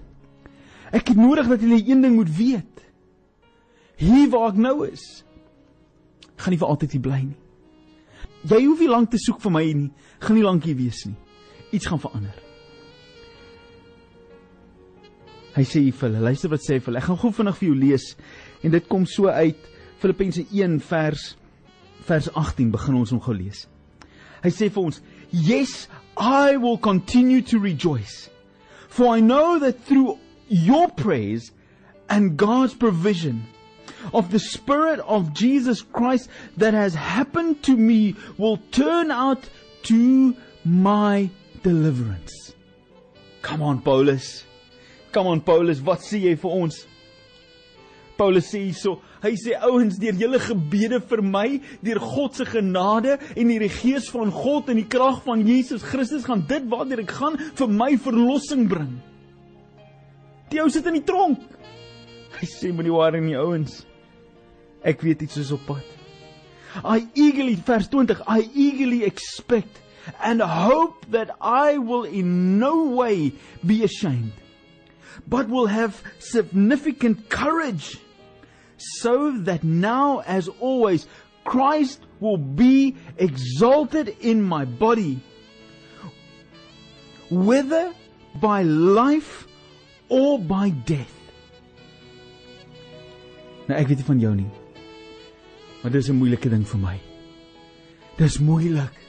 ek 0.93 1.09
het 1.09 1.17
nodig 1.17 1.49
dat 1.49 1.61
julle 1.61 1.83
een 1.87 2.03
ding 2.03 2.15
moet 2.15 2.37
weet. 2.37 2.83
Hier 3.97 4.29
waar 4.29 4.49
ek 4.49 4.57
nou 4.57 4.87
is, 4.87 5.25
gaan 6.37 6.51
nie 6.51 6.59
vir 6.59 6.69
altyd 6.69 6.93
hier 6.93 7.01
bly 7.01 7.21
nie. 7.23 7.39
Jy 8.43 8.65
hoef 8.67 8.81
nie 8.81 8.89
lank 8.89 9.11
te 9.11 9.19
soek 9.19 9.41
vir 9.41 9.53
my 9.53 9.65
nie, 9.73 9.91
gaan 10.19 10.37
nie 10.37 10.45
lank 10.45 10.65
hier 10.65 10.77
wees 10.77 11.05
nie. 11.07 11.17
Iets 11.73 11.87
gaan 11.87 12.01
verander. 12.01 12.52
Hy 15.53 15.65
sê 15.69 15.83
vir 15.85 16.09
hulle, 16.09 16.23
luister 16.25 16.49
wat 16.53 16.65
sê 16.65 16.79
vir 16.79 16.91
hulle. 16.91 17.03
Ek 17.03 17.11
gaan 17.11 17.21
gou 17.21 17.33
vinnig 17.37 17.59
vir 17.59 17.69
jou 17.69 17.77
lees 17.77 18.09
en 18.63 18.75
dit 18.75 18.89
kom 18.89 19.07
so 19.07 19.29
uit 19.29 19.69
Filippense 20.03 20.45
1 20.49 20.79
vers 20.89 21.27
vers 22.03 22.29
18 22.35 22.73
begin 22.73 22.99
ons 22.99 23.13
om 23.15 23.21
gou 23.23 23.35
lees. 23.37 23.67
Hy 24.43 24.51
sê 24.51 24.69
vir 24.73 24.83
ons, 24.83 25.01
"Yes, 25.31 25.89
I 26.17 26.57
will 26.57 26.79
continue 26.79 27.43
to 27.43 27.59
rejoice, 27.59 28.29
for 28.89 29.17
I 29.17 29.21
know 29.21 29.59
that 29.59 29.85
through 29.85 30.19
your 30.49 30.89
praise 30.89 31.53
and 32.09 32.37
God's 32.37 32.75
provision 32.75 33.45
of 34.13 34.31
the 34.31 34.39
Spirit 34.39 35.01
of 35.01 35.33
Jesus 35.33 35.83
Christ 35.83 36.29
that 36.57 36.75
has 36.75 36.95
happened 36.95 37.63
to 37.63 37.77
me 37.77 38.17
will 38.37 38.59
turn 38.71 39.11
out 39.11 39.49
to 39.85 40.37
my 40.65 41.31
deliverance. 41.63 42.55
Come 43.43 43.63
on 43.63 43.81
Paulus. 43.81 44.45
Come 45.13 45.29
on 45.29 45.41
Paulus, 45.45 45.83
wat 45.85 46.01
sê 46.01 46.23
jy 46.25 46.35
vir 46.41 46.57
ons? 46.57 46.83
Paulus 48.17 48.49
sê 48.49 48.63
hierso, 48.65 48.97
hy 49.23 49.33
sê 49.41 49.55
ouens, 49.67 49.97
deur 50.01 50.17
julle 50.21 50.41
gebede 50.41 51.01
vir 51.11 51.23
my, 51.27 51.47
deur 51.85 52.01
God 52.03 52.37
se 52.39 52.47
genade 52.49 53.19
en 53.35 53.53
deur 53.53 53.65
die 53.67 53.73
gees 53.73 54.09
van 54.13 54.33
God 54.33 54.71
en 54.73 54.81
die 54.81 54.89
krag 54.89 55.23
van 55.27 55.45
Jesus 55.47 55.85
Christus 55.85 56.27
gaan 56.29 56.45
dit 56.49 56.69
waartoe 56.73 57.03
ek 57.05 57.15
gaan 57.19 57.39
vir 57.59 57.73
my 57.73 57.93
verlossing 58.01 58.69
bring. 58.71 58.93
Die 60.53 60.61
ou 60.63 60.69
sit 60.73 60.89
in 60.89 61.01
die 61.01 61.07
tronk. 61.09 61.45
Hy 62.39 62.49
sê 62.49 62.73
met 62.75 62.89
die 62.89 62.95
ware 62.95 63.21
in 63.21 63.31
die 63.31 63.39
ouens. 63.41 63.83
Ek 64.85 65.05
weet 65.05 65.25
iets 65.25 65.41
is 65.41 65.53
op 65.55 65.65
pad. 65.69 65.85
I 66.83 67.05
eagerly 67.21 67.59
vers 67.61 67.89
20 67.93 68.23
I 68.25 68.49
eagerly 68.57 69.03
expect 69.05 69.83
and 70.25 70.41
hope 70.41 71.05
that 71.13 71.37
I 71.41 71.77
will 71.79 72.05
in 72.05 72.59
no 72.59 72.97
way 72.97 73.33
be 73.61 73.85
ashamed 73.85 74.42
but 75.27 75.49
will 75.49 75.67
have 75.67 76.03
significant 76.19 77.29
courage 77.29 77.99
so 78.77 79.33
that 79.39 79.63
now 79.63 80.21
as 80.27 80.49
always 80.61 81.07
Christ 81.45 82.01
will 82.21 82.37
be 82.39 82.97
exalted 83.17 84.17
in 84.21 84.43
my 84.43 84.65
body 84.65 85.21
whether 87.31 87.93
by 88.41 88.63
life 88.63 89.47
or 90.09 90.39
by 90.39 90.71
death. 90.71 91.15
Nou 93.69 93.79
ek 93.79 93.89
weet 93.89 94.03
nie 94.03 94.11
van 94.11 94.21
jou 94.21 94.35
nie 94.37 94.51
maar 95.83 95.91
dis 95.91 96.09
'n 96.09 96.15
moeilike 96.17 96.49
ding 96.49 96.67
vir 96.67 96.79
my. 96.79 97.01
Dis 98.17 98.39
moeilik 98.39 99.02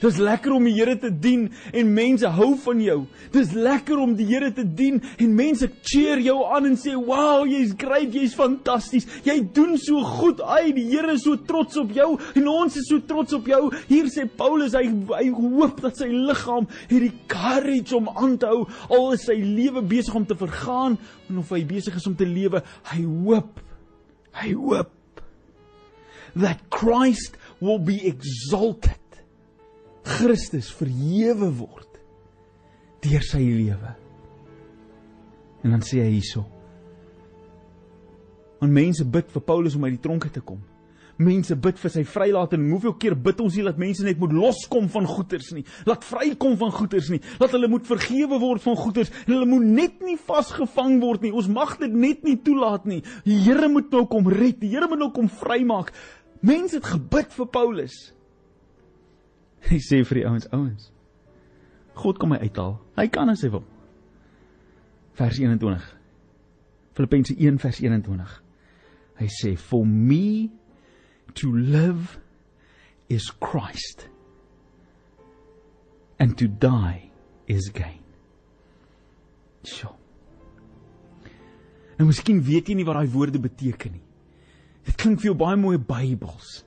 Dis 0.00 0.16
lekker 0.16 0.54
om 0.56 0.64
die 0.64 0.72
Here 0.78 0.94
te 0.96 1.10
dien 1.12 1.48
en 1.76 1.92
mense 1.92 2.28
hou 2.36 2.54
van 2.64 2.80
jou. 2.80 2.98
Dis 3.34 3.52
lekker 3.52 4.00
om 4.00 4.14
die 4.16 4.26
Here 4.30 4.48
te 4.56 4.64
dien 4.64 5.00
en 5.20 5.34
mense 5.36 5.68
cheer 5.84 6.22
jou 6.24 6.38
aan 6.48 6.70
en 6.70 6.76
sê, 6.76 6.94
"Wow, 6.96 7.44
jy's 7.46 7.74
great, 7.76 8.12
jy's 8.12 8.34
fantasties. 8.34 9.06
Jy 9.24 9.52
doen 9.52 9.76
so 9.76 10.00
goed. 10.02 10.40
Ai, 10.40 10.72
die 10.72 10.88
Here 10.88 11.12
is 11.12 11.22
so 11.22 11.36
trots 11.36 11.76
op 11.76 11.92
jou 11.92 12.18
en 12.34 12.48
ons 12.48 12.76
is 12.76 12.88
so 12.88 12.98
trots 13.00 13.32
op 13.32 13.46
jou." 13.46 13.70
Hier 13.88 14.04
sê 14.04 14.28
Paulus, 14.36 14.72
hy 14.72 14.88
hy 14.88 15.28
hoop 15.30 15.80
dat 15.80 15.96
sy 15.96 16.08
liggaam 16.08 16.66
het 16.88 17.00
die 17.00 17.12
courage 17.26 17.96
om 17.96 18.08
aan 18.08 18.38
te 18.38 18.46
hou 18.46 18.66
al 18.88 19.12
is 19.12 19.24
sy 19.24 19.34
lewe 19.34 19.82
besig 19.82 20.14
om 20.14 20.26
te 20.26 20.34
vergaan 20.34 20.98
en 21.28 21.38
of 21.38 21.50
hy 21.50 21.64
besig 21.64 21.94
is 21.94 22.06
om 22.06 22.16
te 22.16 22.26
lewe. 22.26 22.62
Hy 22.84 23.02
hoop. 23.02 23.60
Hy 24.32 24.52
hoop 24.52 24.90
that 26.36 26.58
Christ 26.70 27.36
will 27.60 27.78
be 27.78 28.06
exalted 28.06 29.09
Christus 30.18 30.70
verhewe 30.74 31.50
word 31.60 32.00
deur 33.04 33.22
sy 33.24 33.40
lewe. 33.40 33.94
En 35.64 35.76
dan 35.76 35.84
sê 35.84 36.02
hy 36.02 36.10
hierso. 36.16 36.44
Want 38.60 38.74
mense 38.76 39.06
bid 39.08 39.30
vir 39.32 39.44
Paulus 39.44 39.76
om 39.76 39.86
uit 39.86 39.96
die 39.96 40.04
tronke 40.04 40.28
te 40.32 40.42
kom. 40.44 40.60
Mense 41.20 41.56
bid 41.56 41.76
vir 41.80 41.92
sy 41.92 42.02
vrylating. 42.08 42.62
Hoeveel 42.72 42.94
keer 43.00 43.16
bid 43.16 43.40
ons 43.44 43.56
nie 43.56 43.64
dat 43.66 43.80
mense 43.80 44.04
net 44.04 44.20
moet 44.20 44.32
loskom 44.32 44.86
van 44.92 45.08
goeters 45.08 45.50
nie. 45.56 45.64
Laat 45.88 46.04
vrykom 46.08 46.56
van 46.60 46.72
goeters 46.72 47.10
nie. 47.12 47.20
Laat 47.40 47.52
hulle 47.56 47.68
moet 47.68 47.88
vergewe 47.88 48.38
word 48.40 48.64
van 48.64 48.78
goeters. 48.80 49.12
Hulle 49.26 49.48
moet 49.48 49.66
net 49.68 50.04
nie 50.04 50.16
vasgevang 50.28 50.96
word 51.02 51.26
nie. 51.26 51.34
Ons 51.36 51.50
mag 51.52 51.76
dit 51.80 51.92
net 51.92 52.24
nie 52.24 52.38
toelaat 52.44 52.88
nie. 52.88 53.02
Die 53.28 53.36
Here 53.44 53.68
moet 53.68 53.92
nou 53.92 54.06
kom 54.08 54.28
red. 54.32 54.62
Die 54.62 54.72
Here 54.72 54.88
moet 54.88 55.02
nou 55.02 55.10
kom 55.16 55.28
vrymaak. 55.40 55.92
Mense 56.40 56.80
het 56.80 56.88
gebid 56.88 57.36
vir 57.36 57.52
Paulus. 57.52 58.00
Hy 59.68 59.78
sê 59.84 60.00
vir 60.06 60.20
die 60.20 60.26
ouens, 60.28 60.48
ouens. 60.54 60.90
God 62.00 62.18
kom 62.18 62.32
my 62.32 62.40
uithaal. 62.40 62.78
Hy 62.96 63.06
kan 63.12 63.30
as 63.32 63.44
hy 63.44 63.50
wil. 63.52 63.64
Vers 65.18 65.36
21. 65.38 65.84
Filippense 66.96 67.36
1 67.36 67.60
vers 67.60 67.80
21. 67.82 68.40
Hy 69.20 69.28
sê 69.28 69.54
for 69.58 69.84
me 69.84 70.50
to 71.36 71.52
live 71.52 72.18
is 73.10 73.30
Christ 73.42 74.08
and 76.18 76.38
to 76.38 76.48
die 76.48 77.10
is 77.48 77.70
gain. 77.74 78.00
Sjoe. 79.66 79.96
Nou 82.00 82.06
miskien 82.08 82.40
weet 82.40 82.70
jy 82.70 82.78
nie 82.78 82.86
wat 82.88 82.96
daai 82.96 83.12
woorde 83.12 83.40
beteken 83.42 83.98
nie. 83.98 84.06
Dit 84.88 84.96
klink 84.96 85.20
vir 85.20 85.32
jou 85.32 85.36
baie 85.36 85.58
mooi 85.60 85.76
Bybels. 85.76 86.62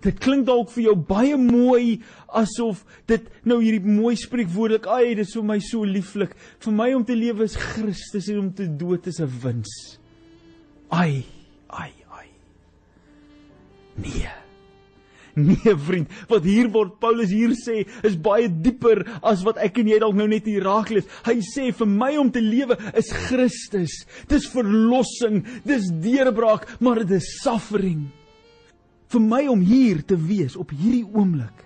Dit 0.00 0.20
klink 0.24 0.46
dalk 0.48 0.70
vir 0.72 0.86
jou 0.88 0.96
baie 0.96 1.36
mooi 1.36 2.00
asof 2.40 2.84
dit 3.10 3.26
nou 3.44 3.58
hierdie 3.60 3.84
mooi 3.84 4.14
spreekwoordelik, 4.16 4.86
"Ag, 4.86 5.16
dit 5.16 5.26
is 5.26 5.34
vir 5.34 5.44
my 5.44 5.58
so 5.60 5.84
lieflik. 5.84 6.34
Vir 6.58 6.72
my 6.72 6.92
om 6.94 7.04
te 7.04 7.14
lewe 7.14 7.44
is 7.44 7.56
Christus 7.56 8.28
en 8.28 8.38
om 8.38 8.52
te 8.52 8.66
dood 8.66 9.06
is 9.06 9.20
'n 9.20 9.28
wins." 9.42 9.98
Ai, 10.90 11.24
ai, 11.68 11.92
ai. 12.10 12.28
Nee. 13.96 14.28
Nee 15.34 15.76
vriend, 15.76 16.08
wat 16.28 16.44
hier 16.44 16.68
word 16.68 16.98
Paulus 16.98 17.30
hier 17.30 17.52
sê 17.54 17.86
is 18.02 18.16
baie 18.16 18.48
dieper 18.48 19.04
as 19.22 19.44
wat 19.46 19.58
ek 19.58 19.78
en 19.78 19.86
jy 19.86 19.98
dalk 19.98 20.14
nou 20.14 20.26
net 20.26 20.44
hier 20.44 20.64
raak 20.64 20.90
lees. 20.90 21.06
Hy 21.24 21.38
sê 21.40 21.72
vir 21.72 21.86
my 21.86 22.16
om 22.16 22.30
te 22.30 22.40
lewe 22.40 22.76
is 22.94 23.12
Christus. 23.12 24.06
Dis 24.28 24.48
verlossing, 24.50 25.44
dis 25.64 25.90
deurbraak, 26.02 26.80
maar 26.80 26.96
dit 27.04 27.10
is 27.10 27.38
suffering 27.42 28.10
vir 29.10 29.20
my 29.20 29.46
om 29.50 29.62
hier 29.66 30.04
te 30.06 30.14
wees 30.14 30.54
op 30.56 30.70
hierdie 30.70 31.06
oomblik 31.06 31.64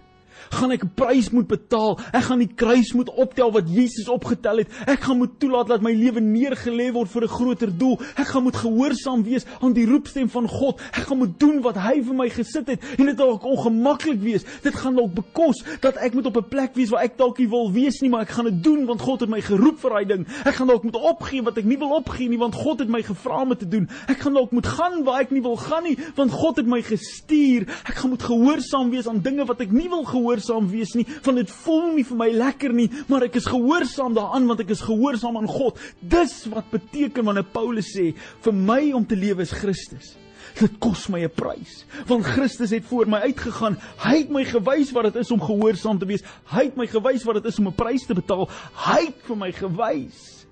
gaan 0.50 0.70
ek 0.70 0.84
'n 0.84 0.92
prys 0.94 1.30
moet 1.30 1.46
betaal. 1.46 1.98
Ek 2.12 2.22
gaan 2.22 2.38
die 2.38 2.54
kruis 2.54 2.92
moet 2.92 3.10
optel 3.10 3.52
wat 3.52 3.68
Jesus 3.68 4.08
opgetel 4.08 4.56
het. 4.56 4.68
Ek 4.86 5.00
gaan 5.00 5.18
moet 5.18 5.38
toelaat 5.38 5.68
dat 5.68 5.82
my 5.82 5.92
lewe 5.92 6.20
neergelê 6.20 6.92
word 6.92 7.10
vir 7.10 7.22
'n 7.22 7.28
groter 7.28 7.78
doel. 7.78 8.00
Ek 8.16 8.26
gaan 8.26 8.42
moet 8.42 8.56
gehoorsaam 8.56 9.22
wees 9.22 9.44
aan 9.60 9.72
die 9.72 9.86
roepstem 9.86 10.28
van 10.28 10.48
God. 10.48 10.80
Ek 10.92 11.06
gaan 11.08 11.18
moet 11.18 11.40
doen 11.40 11.60
wat 11.62 11.76
hy 11.76 12.02
vir 12.02 12.14
my 12.14 12.28
gesit 12.28 12.66
het 12.66 12.80
en 12.98 13.06
dit 13.06 13.16
dalk 13.16 13.44
ongemaklik 13.44 14.20
wees. 14.20 14.44
Dit 14.62 14.74
gaan 14.74 14.94
dalk 14.96 15.14
bekos 15.14 15.62
dat 15.80 15.96
ek 15.96 16.14
moet 16.14 16.26
op 16.26 16.36
'n 16.36 16.48
plek 16.48 16.74
wees 16.74 16.90
waar 16.90 17.02
ek 17.02 17.16
dalk 17.18 17.38
nie 17.38 17.48
wil 17.48 17.72
wees 17.72 18.00
nie, 18.00 18.10
maar 18.10 18.22
ek 18.22 18.34
gaan 18.36 18.44
dit 18.44 18.62
doen 18.62 18.86
want 18.86 19.00
God 19.00 19.20
het 19.20 19.28
my 19.28 19.40
geroep 19.40 19.78
vir 19.78 19.90
daai 19.90 20.04
ding. 20.04 20.26
Ek 20.44 20.54
gaan 20.54 20.66
dalk 20.66 20.82
moet 20.82 20.96
opgee 20.96 21.42
wat 21.42 21.58
ek 21.58 21.64
nie 21.64 21.78
wil 21.78 21.90
opgee 21.90 22.28
nie 22.28 22.38
want 22.38 22.54
God 22.54 22.78
het 22.78 22.88
my 22.88 23.02
gevra 23.02 23.42
om 23.42 23.48
dit 23.48 23.58
te 23.58 23.68
doen. 23.68 23.88
Ek 24.08 24.18
gaan 24.18 24.34
dalk 24.34 24.50
moet 24.52 24.66
gaan 24.66 25.04
waar 25.04 25.20
ek 25.20 25.30
nie 25.30 25.42
wil 25.42 25.56
gaan 25.56 25.84
nie 25.84 25.98
want 26.16 26.30
God 26.30 26.56
het 26.56 26.66
my 26.66 26.82
gestuur. 26.82 27.62
Ek 27.88 27.94
gaan 27.94 28.10
moet 28.10 28.22
gehoorsaam 28.22 28.90
wees 28.90 29.08
aan 29.08 29.20
dinge 29.20 29.44
wat 29.44 29.60
ek 29.60 29.72
nie 29.72 29.88
wil 29.88 30.04
gehoor 30.04 30.33
gehoorsaam 30.34 30.68
wees 30.70 30.94
nie, 30.98 31.06
want 31.24 31.38
dit 31.38 31.52
voel 31.62 31.94
nie 31.94 32.04
vir 32.06 32.18
my 32.18 32.28
lekker 32.34 32.74
nie, 32.74 32.88
maar 33.08 33.26
ek 33.26 33.38
is 33.38 33.48
gehoorsaam 33.50 34.14
daaraan 34.16 34.48
want 34.50 34.60
ek 34.64 34.74
is 34.74 34.82
gehoorsaam 34.84 35.38
aan 35.38 35.48
God. 35.50 35.78
Dis 36.00 36.44
wat 36.50 36.70
beteken 36.72 37.24
wanneer 37.24 37.46
Paulus 37.54 37.92
sê, 37.94 38.12
vir 38.44 38.54
my 38.54 38.92
om 38.94 39.06
te 39.06 39.16
lewe 39.16 39.44
is 39.44 39.54
Christus. 39.54 40.14
Dit 40.54 40.76
kos 40.78 41.08
my 41.10 41.24
'n 41.24 41.30
prys, 41.34 41.84
want 42.06 42.24
Christus 42.24 42.70
het 42.70 42.84
voor 42.84 43.06
my 43.06 43.18
uitgegaan. 43.26 43.76
Hy 43.98 44.18
het 44.18 44.30
my 44.30 44.44
gewys 44.44 44.92
wat 44.92 45.12
dit 45.12 45.16
is 45.16 45.30
om 45.30 45.40
gehoorsaam 45.40 45.98
te 45.98 46.06
wees. 46.06 46.22
Hy 46.46 46.64
het 46.70 46.76
my 46.76 46.86
gewys 46.86 47.24
wat 47.24 47.42
dit 47.42 47.46
is 47.46 47.58
om 47.58 47.68
'n 47.68 47.74
prys 47.74 48.06
te 48.06 48.14
betaal. 48.14 48.48
Hy 48.86 49.06
het 49.06 49.22
vir 49.26 49.36
my 49.36 49.52
gewys. 49.52 50.46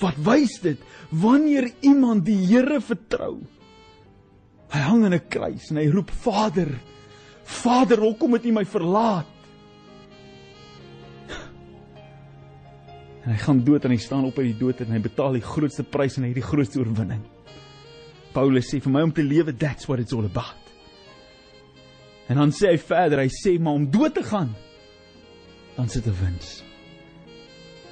Wat 0.00 0.16
wys 0.16 0.60
dit? 0.60 0.78
Wanneer 1.10 1.70
iemand 1.82 2.24
die 2.24 2.46
Here 2.46 2.80
vertrou, 2.80 3.38
hy 4.70 4.78
hang 4.78 5.04
aan 5.04 5.14
'n 5.14 5.28
kruis 5.28 5.70
en 5.70 5.76
hy 5.76 5.88
roep 5.88 6.10
Vader, 6.10 6.80
Vader, 7.60 8.00
hoekom 8.02 8.38
het 8.38 8.46
U 8.48 8.52
my 8.56 8.64
verlaat? 8.66 9.28
En 13.22 13.30
hy 13.30 13.38
gaan 13.38 13.60
dood 13.62 13.84
en 13.86 13.92
hy 13.94 14.00
staan 14.02 14.24
op 14.26 14.38
uit 14.40 14.48
die 14.48 14.58
dood 14.58 14.80
en 14.82 14.90
hy 14.90 14.98
betaal 15.02 15.38
die 15.38 15.44
grootste 15.46 15.84
prys 15.86 16.16
en 16.18 16.26
hy 16.26 16.32
het 16.32 16.40
die 16.40 16.48
grootste 16.48 16.80
oorwinning. 16.82 17.22
Paulus 18.34 18.72
sê 18.72 18.80
vir 18.82 18.94
my 18.94 19.04
om 19.06 19.12
te 19.14 19.22
lewe, 19.22 19.54
that's 19.54 19.86
what 19.86 20.02
it's 20.02 20.16
all 20.16 20.26
about. 20.26 20.58
En 22.32 22.40
dan 22.40 22.54
sê 22.54 22.72
hy 22.72 22.80
verder, 22.80 23.22
hy 23.22 23.30
sê 23.30 23.58
maar 23.60 23.78
om 23.78 23.86
dood 23.92 24.16
te 24.16 24.24
gaan, 24.26 24.50
dan 25.76 25.88
sit 25.88 26.06
'n 26.06 26.16
wins. 26.18 26.62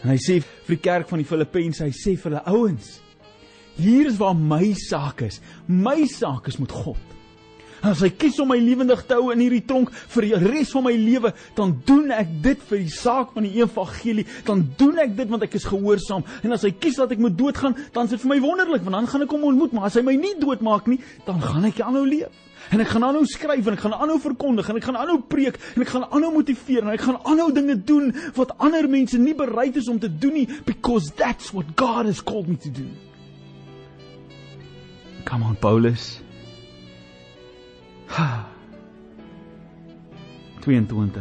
En 0.02 0.10
hy 0.10 0.16
sê 0.16 0.40
vir 0.40 0.76
die 0.76 0.82
kerk 0.82 1.08
van 1.08 1.18
die 1.18 1.28
Filippense, 1.28 1.84
hy 1.84 1.92
sê 1.92 2.16
vir 2.16 2.32
hulle 2.32 2.46
ouens, 2.46 3.00
hier 3.76 4.06
is 4.06 4.16
waar 4.16 4.34
my 4.34 4.72
saak 4.74 5.22
is. 5.22 5.40
My 5.66 6.06
saak 6.06 6.48
is 6.48 6.58
met 6.58 6.72
God. 6.72 7.19
As 7.80 8.02
hy 8.04 8.10
kies 8.12 8.36
om 8.42 8.50
my 8.52 8.58
lewendig 8.60 9.06
te 9.08 9.16
hou 9.16 9.30
in 9.32 9.40
hierdie 9.40 9.62
tronk 9.64 9.92
vir 10.12 10.26
die 10.28 10.40
res 10.42 10.72
van 10.74 10.84
my 10.84 10.92
lewe, 10.96 11.32
dan 11.56 11.72
doen 11.88 12.12
ek 12.12 12.34
dit 12.44 12.66
vir 12.68 12.82
die 12.82 12.92
saak 12.92 13.32
van 13.36 13.46
die 13.48 13.62
evangelie. 13.62 14.26
Dan 14.44 14.66
doen 14.80 15.00
ek 15.00 15.16
dit 15.16 15.32
want 15.32 15.46
ek 15.46 15.56
is 15.56 15.68
gehoorsaam. 15.70 16.26
En 16.44 16.56
as 16.56 16.66
hy 16.68 16.74
kies 16.76 17.00
dat 17.00 17.14
ek 17.16 17.22
moet 17.24 17.38
doodgaan, 17.38 17.78
dan 17.94 18.04
is 18.04 18.14
dit 18.16 18.24
vir 18.26 18.34
my 18.34 18.38
wonderlik 18.44 18.84
want 18.84 18.98
dan 18.98 19.10
gaan 19.10 19.24
ek 19.24 19.34
hom 19.34 19.48
ontmoet, 19.48 19.74
maar 19.76 19.88
as 19.88 19.96
hy 19.96 20.04
my 20.04 20.16
nie 20.20 20.36
doodmaak 20.40 20.92
nie, 20.92 21.00
dan 21.26 21.40
gaan 21.40 21.68
ek 21.70 21.80
aanhou 21.86 22.04
leef. 22.08 22.46
En 22.70 22.82
ek 22.84 22.92
gaan 22.92 23.06
aanhou 23.08 23.24
skryf 23.26 23.66
en 23.66 23.74
ek 23.74 23.82
gaan 23.82 23.96
aanhou 23.96 24.18
verkondig 24.20 24.68
en 24.68 24.78
ek 24.78 24.86
gaan 24.86 24.98
aanhou 25.00 25.18
preek 25.32 25.56
en 25.72 25.82
ek 25.82 25.90
gaan 25.94 26.04
aanhou 26.06 26.30
motiveer 26.36 26.84
en 26.84 26.92
ek 26.92 27.06
gaan 27.08 27.18
aanhou 27.24 27.48
dinge 27.56 27.78
doen 27.88 28.12
wat 28.36 28.52
ander 28.60 28.86
mense 28.90 29.18
nie 29.18 29.34
bereid 29.34 29.80
is 29.80 29.88
om 29.90 29.98
te 29.98 30.10
doen 30.12 30.36
nie 30.42 30.46
because 30.68 31.10
that's 31.18 31.54
what 31.56 31.72
God 31.80 32.06
has 32.06 32.20
called 32.20 32.52
me 32.52 32.60
to 32.60 32.70
do. 32.70 32.86
Come 35.24 35.42
on 35.42 35.56
Paulus. 35.56 36.20
22 40.78 41.20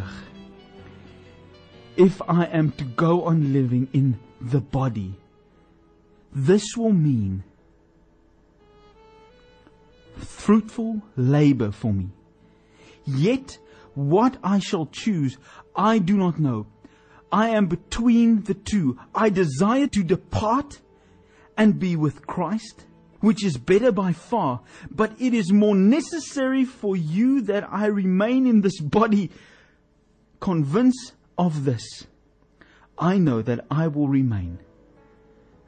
If 1.97 2.21
I 2.27 2.45
am 2.45 2.71
to 2.73 2.83
go 2.83 3.23
on 3.23 3.51
living 3.51 3.87
in 3.93 4.19
the 4.39 4.59
body 4.59 5.15
this 6.31 6.63
will 6.77 6.93
mean 6.93 7.43
fruitful 10.15 11.01
labor 11.15 11.71
for 11.71 11.91
me. 11.93 12.09
Yet 13.05 13.57
what 13.95 14.37
I 14.43 14.59
shall 14.59 14.85
choose 14.85 15.37
I 15.75 15.97
do 15.97 16.15
not 16.15 16.39
know. 16.39 16.67
I 17.31 17.49
am 17.49 17.67
between 17.67 18.43
the 18.43 18.53
two. 18.53 18.99
I 19.15 19.29
desire 19.29 19.87
to 19.87 20.03
depart 20.03 20.79
and 21.57 21.79
be 21.79 21.95
with 21.95 22.27
Christ 22.27 22.85
which 23.19 23.43
is 23.43 23.57
better 23.57 23.91
by 23.91 24.13
far, 24.13 24.61
but 24.89 25.11
it 25.19 25.33
is 25.33 25.51
more 25.51 25.75
necessary 25.75 26.65
for 26.65 26.95
you 26.95 27.41
that 27.41 27.67
I 27.71 27.87
remain 27.87 28.47
in 28.47 28.61
this 28.61 28.79
body. 28.79 29.31
Convinced 30.39 31.13
of 31.37 31.65
this, 31.65 32.07
I 32.97 33.17
know 33.17 33.41
that 33.41 33.65
I 33.69 33.87
will 33.87 34.07
remain, 34.07 34.59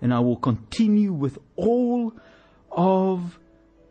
and 0.02 0.14
I 0.14 0.20
will 0.20 0.38
continue 0.38 1.12
with 1.12 1.38
all 1.56 2.14
of 2.72 3.38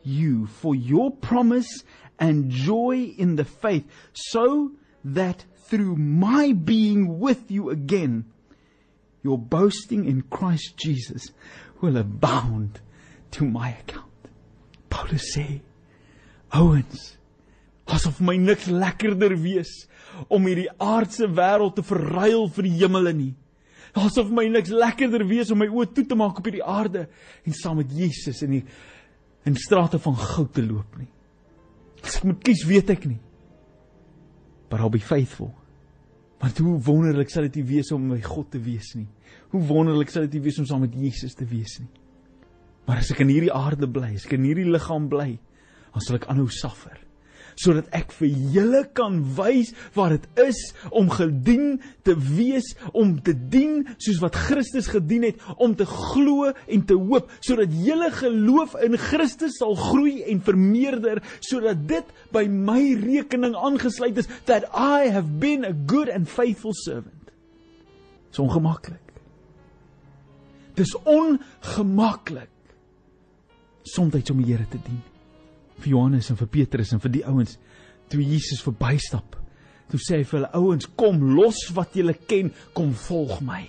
you 0.02 0.46
for 0.46 0.74
your 0.74 1.10
promise 1.10 1.84
and 2.18 2.50
joy 2.50 3.14
in 3.16 3.36
the 3.36 3.44
faith, 3.44 3.84
so 4.12 4.72
that 5.04 5.44
through 5.64 5.96
my 5.96 6.52
being 6.52 7.18
with 7.18 7.50
you 7.50 7.70
again, 7.70 8.24
your 9.22 9.38
boasting 9.38 10.06
in 10.06 10.22
Christ 10.22 10.76
Jesus 10.76 11.30
will 11.80 11.96
abound 11.96 12.80
to 13.30 13.44
my 13.44 13.74
account. 13.80 14.06
Paulus 14.88 15.34
sê: 15.34 15.60
"Ouens, 16.52 17.18
asof 17.86 18.20
my 18.20 18.36
niks 18.36 18.66
lekkerder 18.66 19.34
wees 19.42 19.86
om 20.28 20.46
hierdie 20.48 20.70
aardse 20.78 21.28
wêreld 21.28 21.76
te 21.78 21.84
verruil 21.86 22.48
vir 22.54 22.68
die 22.68 22.74
hemele 22.82 23.12
nie. 23.16 23.32
Asof 23.98 24.30
my 24.34 24.46
niks 24.50 24.70
lekkerder 24.70 25.24
wees 25.26 25.50
om 25.50 25.60
my 25.62 25.68
oë 25.70 25.90
toe 25.94 26.04
te 26.06 26.18
maak 26.18 26.38
op 26.38 26.46
hierdie 26.46 26.64
aarde 26.66 27.06
en 27.44 27.56
saam 27.56 27.80
met 27.80 27.90
Jesus 27.94 28.42
in 28.46 28.58
die 28.58 28.64
in 29.48 29.56
strate 29.56 29.98
van 30.02 30.18
goud 30.20 30.52
te 30.54 30.62
loop 30.62 30.98
nie. 31.00 31.08
As 32.04 32.18
ek 32.20 32.26
moet 32.28 32.42
kies, 32.44 32.62
weet 32.68 32.92
ek 32.92 33.06
nie. 33.08 33.20
Maar 34.70 34.84
I'll 34.84 34.92
be 34.92 35.02
faithful. 35.02 35.50
Want 36.40 36.60
hoe 36.62 36.76
wonderlik 36.84 37.32
sal 37.32 37.48
dit 37.48 37.58
wees 37.68 37.90
om 37.92 38.06
by 38.12 38.20
God 38.24 38.50
te 38.54 38.60
wees 38.62 38.92
nie. 38.96 39.08
Hoe 39.52 39.62
wonderlik 39.68 40.12
sal 40.12 40.28
dit 40.28 40.44
wees 40.44 40.60
om 40.60 40.68
saam 40.68 40.84
met 40.86 40.94
Jesus 40.96 41.34
te 41.36 41.48
wees 41.48 41.80
nie. 41.82 41.90
Maar 42.90 43.04
as 43.04 43.12
ek 43.14 43.20
in 43.22 43.28
hierdie 43.30 43.52
aarde 43.54 43.86
bly, 43.86 44.16
as 44.18 44.24
ek 44.26 44.32
in 44.34 44.48
hierdie 44.48 44.66
liggaam 44.66 45.04
bly, 45.12 45.36
dan 45.94 46.02
sal 46.02 46.16
ek 46.18 46.26
aanhou 46.26 46.48
suffer 46.50 46.98
sodat 47.60 47.90
ek 47.92 48.12
vir 48.16 48.30
julle 48.54 48.80
kan 48.96 49.18
wys 49.36 49.72
wat 49.92 50.14
dit 50.14 50.38
is 50.46 50.60
om 50.96 51.10
gedien 51.12 51.74
te 52.06 52.14
wees, 52.16 52.70
om 52.96 53.16
te 53.20 53.34
dien 53.34 53.82
soos 54.00 54.20
wat 54.22 54.38
Christus 54.46 54.88
gedien 54.88 55.26
het, 55.26 55.42
om 55.60 55.74
te 55.76 55.84
glo 55.88 56.48
en 56.48 56.84
te 56.88 56.96
hoop 56.96 57.28
sodat 57.44 57.74
julle 57.84 58.08
geloof 58.16 58.78
in 58.86 58.96
Christus 59.00 59.58
sal 59.60 59.76
groei 59.76 60.22
en 60.30 60.40
vermeerder 60.46 61.20
sodat 61.44 61.84
dit 61.90 62.14
by 62.34 62.46
my 62.48 62.80
rekening 63.02 63.58
aangesluit 63.58 64.22
is 64.22 64.30
that 64.48 64.64
I 64.72 65.10
have 65.12 65.38
been 65.42 65.66
a 65.68 65.74
good 65.74 66.08
and 66.08 66.30
faithful 66.30 66.72
servant. 66.86 67.34
Dis 68.30 68.40
ongemaklik. 68.40 69.04
Dis 70.80 70.96
ongemaklik 71.04 72.49
soms 73.82 74.30
om 74.30 74.42
die 74.42 74.52
Here 74.52 74.66
te 74.68 74.78
dien. 74.78 75.00
Vir 75.80 75.92
Johannes 75.94 76.30
en 76.30 76.36
vir 76.36 76.48
Petrus 76.48 76.92
en 76.92 77.00
vir 77.00 77.14
die 77.18 77.26
ouens 77.26 77.58
toe 78.10 78.22
Jesus 78.22 78.62
verbystap. 78.64 79.38
Toe 79.90 79.98
sê 80.02 80.20
hy 80.20 80.26
vir 80.26 80.40
hulle 80.40 80.50
ouens, 80.58 80.88
kom 80.98 81.22
los 81.34 81.64
wat 81.74 81.96
julle 81.98 82.14
ken, 82.30 82.52
kom 82.76 82.92
volg 83.06 83.40
my. 83.42 83.64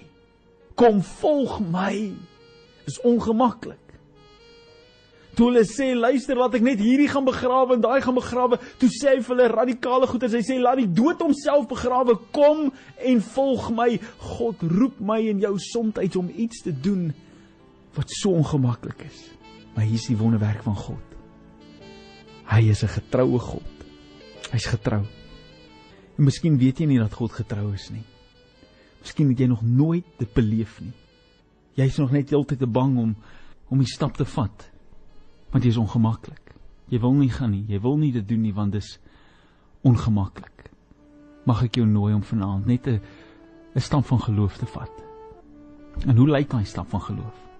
Kom 0.77 1.01
volg 1.21 1.59
my. 1.65 2.11
Dis 2.85 2.99
ongemaklik. 3.07 3.79
Toe 5.31 5.47
hulle 5.47 5.63
sê 5.65 5.93
luister, 5.95 6.35
laat 6.35 6.57
ek 6.59 6.65
net 6.65 6.81
hierdie 6.83 7.07
gaan 7.09 7.25
begrawe 7.25 7.77
en 7.77 7.83
daai 7.83 8.01
gaan 8.03 8.17
begrawe, 8.17 8.59
toe 8.81 8.89
sê 8.91 9.15
hy 9.15 9.21
vir 9.23 9.31
hulle 9.31 9.49
radikale 9.53 10.09
goeters. 10.11 10.35
Hy 10.35 10.43
sê 10.45 10.57
laat 10.59 10.81
die 10.81 10.89
dood 10.91 11.23
homself 11.23 11.69
begrawe, 11.71 12.17
kom 12.35 12.67
en 12.99 13.21
volg 13.31 13.69
my. 13.77 13.89
God 14.35 14.65
roep 14.75 14.99
my 14.99 15.21
en 15.31 15.41
jou 15.47 15.55
soms 15.71 16.17
om 16.19 16.33
iets 16.35 16.65
te 16.67 16.75
doen 16.75 17.09
wat 17.95 18.11
so 18.11 18.35
ongemaklik 18.35 19.07
is. 19.07 19.23
Maar 19.75 19.85
hier 19.85 19.99
is 19.99 20.07
die 20.07 20.17
wonderwerk 20.17 20.63
van 20.63 20.75
God. 20.75 21.17
Hy 22.51 22.69
is 22.69 22.83
'n 22.83 22.87
getroue 22.87 23.39
God. 23.39 23.85
Hy's 24.51 24.65
getrou. 24.65 25.05
En 26.17 26.23
miskien 26.23 26.57
weet 26.57 26.79
jy 26.79 26.85
nie 26.85 26.99
dat 26.99 27.13
God 27.13 27.31
getrou 27.31 27.73
is 27.73 27.89
nie. 27.89 28.03
Miskien 29.01 29.29
het 29.29 29.39
jy 29.39 29.47
nog 29.47 29.61
nooit 29.61 30.05
dit 30.17 30.33
beleef 30.33 30.81
nie. 30.81 30.93
Jy's 31.73 31.97
nog 31.97 32.11
net 32.11 32.29
heeltyd 32.29 32.59
te 32.59 32.67
bang 32.67 32.97
om 32.97 33.15
om 33.71 33.79
die 33.79 33.87
stap 33.87 34.17
te 34.17 34.25
vat. 34.25 34.71
Want 35.51 35.65
is 35.65 35.77
ongemaklik. 35.77 36.53
Jy 36.91 36.99
wil 36.99 37.13
nie 37.13 37.29
gaan 37.29 37.51
nie. 37.51 37.63
Jy 37.67 37.79
wil 37.79 37.97
nie 37.97 38.11
dit 38.11 38.27
doen 38.27 38.41
nie 38.41 38.53
want 38.53 38.71
dit 38.71 38.83
is 38.83 38.99
ongemaklik. 39.81 40.71
Mag 41.45 41.63
ek 41.63 41.79
jou 41.79 41.87
nooi 41.87 42.13
om 42.13 42.23
vanaand 42.23 42.65
net 42.65 42.87
'n 42.87 43.01
'n 43.75 43.79
stap 43.79 44.05
van 44.05 44.19
geloof 44.19 44.57
te 44.57 44.65
vat. 44.65 44.91
En 46.07 46.17
hoe 46.17 46.27
lyk 46.27 46.49
daai 46.49 46.65
stap 46.65 46.89
van 46.89 47.01
geloof? 47.01 47.50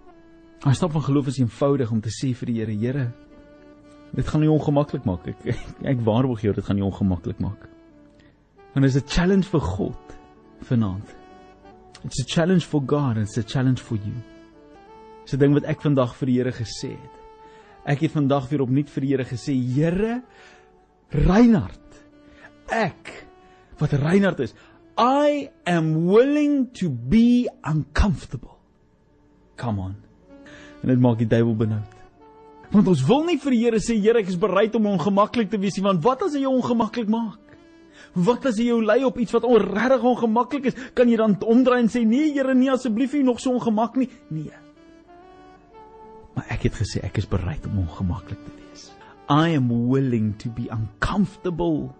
Daai 0.61 0.75
stap 0.77 0.91
van 0.93 1.01
geloof 1.01 1.27
is 1.27 1.39
eenvoudig 1.41 1.91
om 1.91 2.01
te 2.01 2.11
sê 2.13 2.35
vir 2.37 2.51
die 2.51 2.59
Here, 2.59 2.73
Here, 2.77 3.05
dit 4.13 4.27
gaan 4.27 4.43
nie 4.43 4.51
ongemaklik 4.51 5.07
maak. 5.09 5.25
Ek 5.31 5.47
ek, 5.55 5.63
ek 5.95 6.03
waarborg 6.05 6.43
jou 6.45 6.53
dit 6.53 6.67
gaan 6.67 6.77
nie 6.77 6.85
ongemaklik 6.85 7.39
maak. 7.41 7.63
Want 8.75 8.85
is 8.85 8.95
'n 8.95 9.07
challenge 9.07 9.49
vir 9.49 9.59
God 9.59 10.13
vanaand. 10.61 11.15
It's 12.05 12.21
a 12.21 12.25
challenge 12.25 12.65
for 12.65 12.81
God 12.81 13.17
and 13.17 13.25
it's 13.27 13.37
a 13.37 13.43
challenge 13.43 13.81
for 13.81 13.95
you. 13.95 14.13
Dis 15.25 15.33
'n 15.33 15.39
ding 15.39 15.53
wat 15.53 15.65
ek 15.65 15.81
vandag 15.81 16.13
vir 16.15 16.25
die 16.27 16.37
Here 16.37 16.51
gesê 16.51 16.91
het. 16.93 17.15
Ek 17.85 17.99
het 17.99 18.11
vandag 18.11 18.49
weer 18.49 18.61
opnuut 18.61 18.89
vir 18.89 19.01
die 19.01 19.09
Here 19.09 19.25
gesê, 19.25 19.57
Here, 19.57 20.21
Reinhard, 21.09 22.05
ek 22.69 23.25
wat 23.79 23.93
Reinhard 23.93 24.39
is, 24.39 24.53
I 24.95 25.49
am 25.65 26.05
willing 26.05 26.71
to 26.73 26.89
be 26.89 27.49
uncomfortable. 27.63 28.59
Come 29.57 29.79
on. 29.79 30.10
En 30.81 30.89
dit 30.89 31.01
maak 31.01 31.19
die 31.21 31.29
duiwel 31.29 31.55
benoud. 31.55 31.97
Want 32.71 32.87
ons 32.87 33.03
wil 33.03 33.25
nie 33.27 33.37
vir 33.41 33.55
die 33.55 33.61
Here 33.65 33.81
sê 33.83 33.97
Here 33.99 34.21
ek 34.21 34.31
is 34.31 34.39
bereid 34.39 34.75
om 34.79 34.87
ongemaklik 34.93 35.51
te 35.51 35.59
wees 35.59 35.77
nie 35.77 35.85
want 35.85 36.03
wat 36.05 36.23
as 36.27 36.37
hy 36.37 36.45
jou 36.45 36.53
ongemaklik 36.55 37.11
maak? 37.11 37.39
Wat 38.15 38.47
as 38.49 38.57
hy 38.59 38.69
jou 38.69 38.79
lei 38.83 39.01
op 39.07 39.19
iets 39.19 39.35
wat 39.35 39.47
onregtig 39.47 40.05
ongemaklik 40.07 40.69
is? 40.71 40.79
Kan 40.97 41.11
jy 41.11 41.19
dan 41.19 41.35
omdraai 41.39 41.83
en 41.83 41.91
sê 41.91 42.05
nee 42.07 42.31
Here 42.31 42.55
nee 42.55 42.71
asseblief 42.71 43.17
nie 43.17 43.25
nog 43.27 43.43
so 43.43 43.53
ongemak 43.59 43.99
nie? 43.99 44.09
Nee. 44.31 44.55
Maar 46.35 46.47
ek 46.55 46.69
het 46.69 46.79
gesê 46.79 47.03
ek 47.03 47.19
is 47.19 47.27
bereid 47.29 47.67
om 47.67 47.83
ongemaklik 47.83 48.39
te 48.39 48.55
wees. 48.55 48.89
I 49.31 49.55
am 49.59 49.69
willing 49.91 50.33
to 50.39 50.49
be 50.55 50.71
uncomfortable 50.71 51.91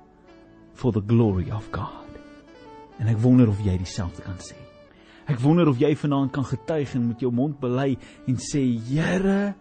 for 0.74 0.96
the 0.96 1.04
glory 1.04 1.52
of 1.52 1.68
God. 1.76 2.08
En 3.00 3.12
ek 3.12 3.20
wonder 3.20 3.52
of 3.52 3.60
jy 3.66 3.76
dieselfde 3.82 4.24
kan 4.24 4.40
sê. 4.40 4.61
Ek 5.32 5.40
wonder 5.40 5.70
of 5.72 5.80
jy 5.80 5.94
vanaand 5.96 6.34
kan 6.36 6.44
getuig 6.44 6.96
en 6.98 7.08
met 7.08 7.22
jou 7.24 7.32
mond 7.32 7.56
bely 7.62 7.94
en 8.28 8.40
sê 8.42 8.64
Here 8.90 9.54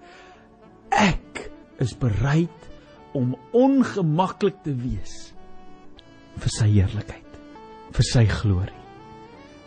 ek 0.91 1.45
is 1.81 1.95
bereid 1.95 2.67
om 3.15 3.37
ongemaklik 3.57 4.59
te 4.65 4.75
wees 4.75 5.15
vir 6.41 6.53
sy 6.57 6.67
heerlikheid 6.73 7.39
vir 7.95 8.07
sy 8.07 8.25
glorie 8.31 8.83